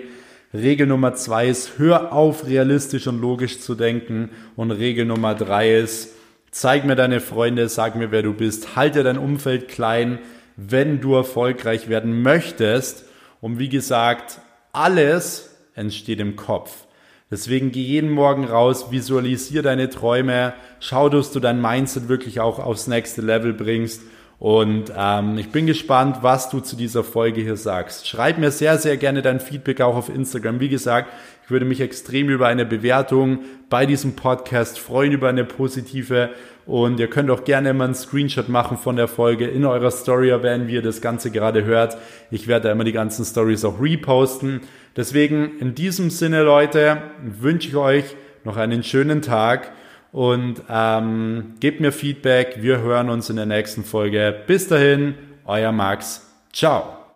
Regel 0.54 0.88
Nummer 0.88 1.16
zwei 1.16 1.48
ist, 1.48 1.78
hör 1.78 2.12
auf, 2.12 2.46
realistisch 2.46 3.08
und 3.08 3.22
logisch 3.22 3.62
zu 3.62 3.76
denken. 3.76 4.30
Und 4.56 4.72
Regel 4.72 5.06
Nummer 5.06 5.34
drei 5.36 5.78
ist, 5.78 6.14
Zeig 6.52 6.84
mir 6.84 6.96
deine 6.96 7.22
Freunde, 7.22 7.70
sag 7.70 7.96
mir, 7.96 8.12
wer 8.12 8.24
du 8.24 8.34
bist, 8.34 8.76
halte 8.76 9.04
dein 9.04 9.18
Umfeld 9.18 9.70
klein, 9.70 10.20
wenn 10.58 11.00
du 11.00 11.16
erfolgreich 11.16 11.88
werden 11.88 12.22
möchtest. 12.22 13.06
Und 13.40 13.58
wie 13.58 13.70
gesagt, 13.70 14.42
alles 14.74 15.56
entsteht 15.76 16.20
im 16.20 16.36
Kopf. 16.36 16.86
Deswegen 17.32 17.72
geh 17.72 17.82
jeden 17.82 18.10
Morgen 18.10 18.44
raus, 18.44 18.92
visualisier 18.92 19.64
deine 19.64 19.90
Träume, 19.90 20.54
schau, 20.82 21.08
dass 21.08 21.32
du 21.32 21.40
dein 21.40 21.62
Mindset 21.62 22.10
wirklich 22.10 22.42
auch 22.42 22.60
aufs 22.60 22.88
nächste 22.88 23.22
Level 23.22 23.54
bringst. 23.54 24.02
Und 24.42 24.92
ähm, 24.98 25.38
ich 25.38 25.52
bin 25.52 25.68
gespannt, 25.68 26.18
was 26.22 26.50
du 26.50 26.62
zu 26.62 26.76
dieser 26.76 27.04
Folge 27.04 27.42
hier 27.42 27.58
sagst. 27.58 28.08
Schreib 28.08 28.40
mir 28.40 28.50
sehr, 28.50 28.80
sehr 28.80 28.98
gerne 28.98 29.22
dein 29.22 29.40
Feedback 29.40 29.82
auch 29.82 29.96
auf 29.96 30.10
Instagram. 30.10 30.60
Wie 30.60 30.68
gesagt, 30.68 31.10
ich 31.44 31.52
würde 31.52 31.64
mich 31.64 31.80
extrem 31.80 32.28
über 32.28 32.48
eine 32.48 32.66
Bewertung 32.66 33.42
bei 33.70 33.86
diesem 33.86 34.16
Podcast 34.16 34.80
freuen, 34.80 35.12
über 35.12 35.30
eine 35.30 35.46
positive. 35.46 36.32
Und 36.66 37.00
ihr 37.00 37.08
könnt 37.08 37.30
auch 37.30 37.44
gerne 37.44 37.72
mal 37.76 37.84
einen 37.84 37.94
Screenshot 37.94 38.50
machen 38.50 38.80
von 38.80 38.96
der 38.96 39.08
Folge 39.08 39.46
in 39.46 39.64
eurer 39.64 39.92
Story 39.92 40.32
wie 40.32 40.74
ihr 40.74 40.82
das 40.82 41.02
Ganze 41.02 41.30
gerade 41.30 41.64
hört. 41.64 41.98
Ich 42.32 42.48
werde 42.48 42.70
da 42.70 42.72
immer 42.72 42.84
die 42.84 42.94
ganzen 42.94 43.24
Stories 43.24 43.64
auch 43.64 43.80
reposten. 43.80 44.62
Deswegen 44.98 45.60
in 45.60 45.76
diesem 45.76 46.10
Sinne, 46.10 46.42
Leute, 46.42 46.98
wünsche 47.22 47.68
ich 47.68 47.76
euch 47.76 48.16
noch 48.44 48.58
einen 48.58 48.82
schönen 48.82 49.22
Tag 49.22 49.72
und 50.12 50.62
ähm, 50.70 51.56
gebt 51.60 51.80
mir 51.80 51.92
Feedback. 51.92 52.58
Wir 52.60 52.80
hören 52.80 53.10
uns 53.10 53.30
in 53.30 53.36
der 53.38 53.46
nächsten 53.46 53.84
Folge. 53.84 54.36
Bis 54.48 54.68
dahin, 54.68 55.16
euer 55.46 55.72
Max. 55.72 56.28
Ciao. 56.52 57.01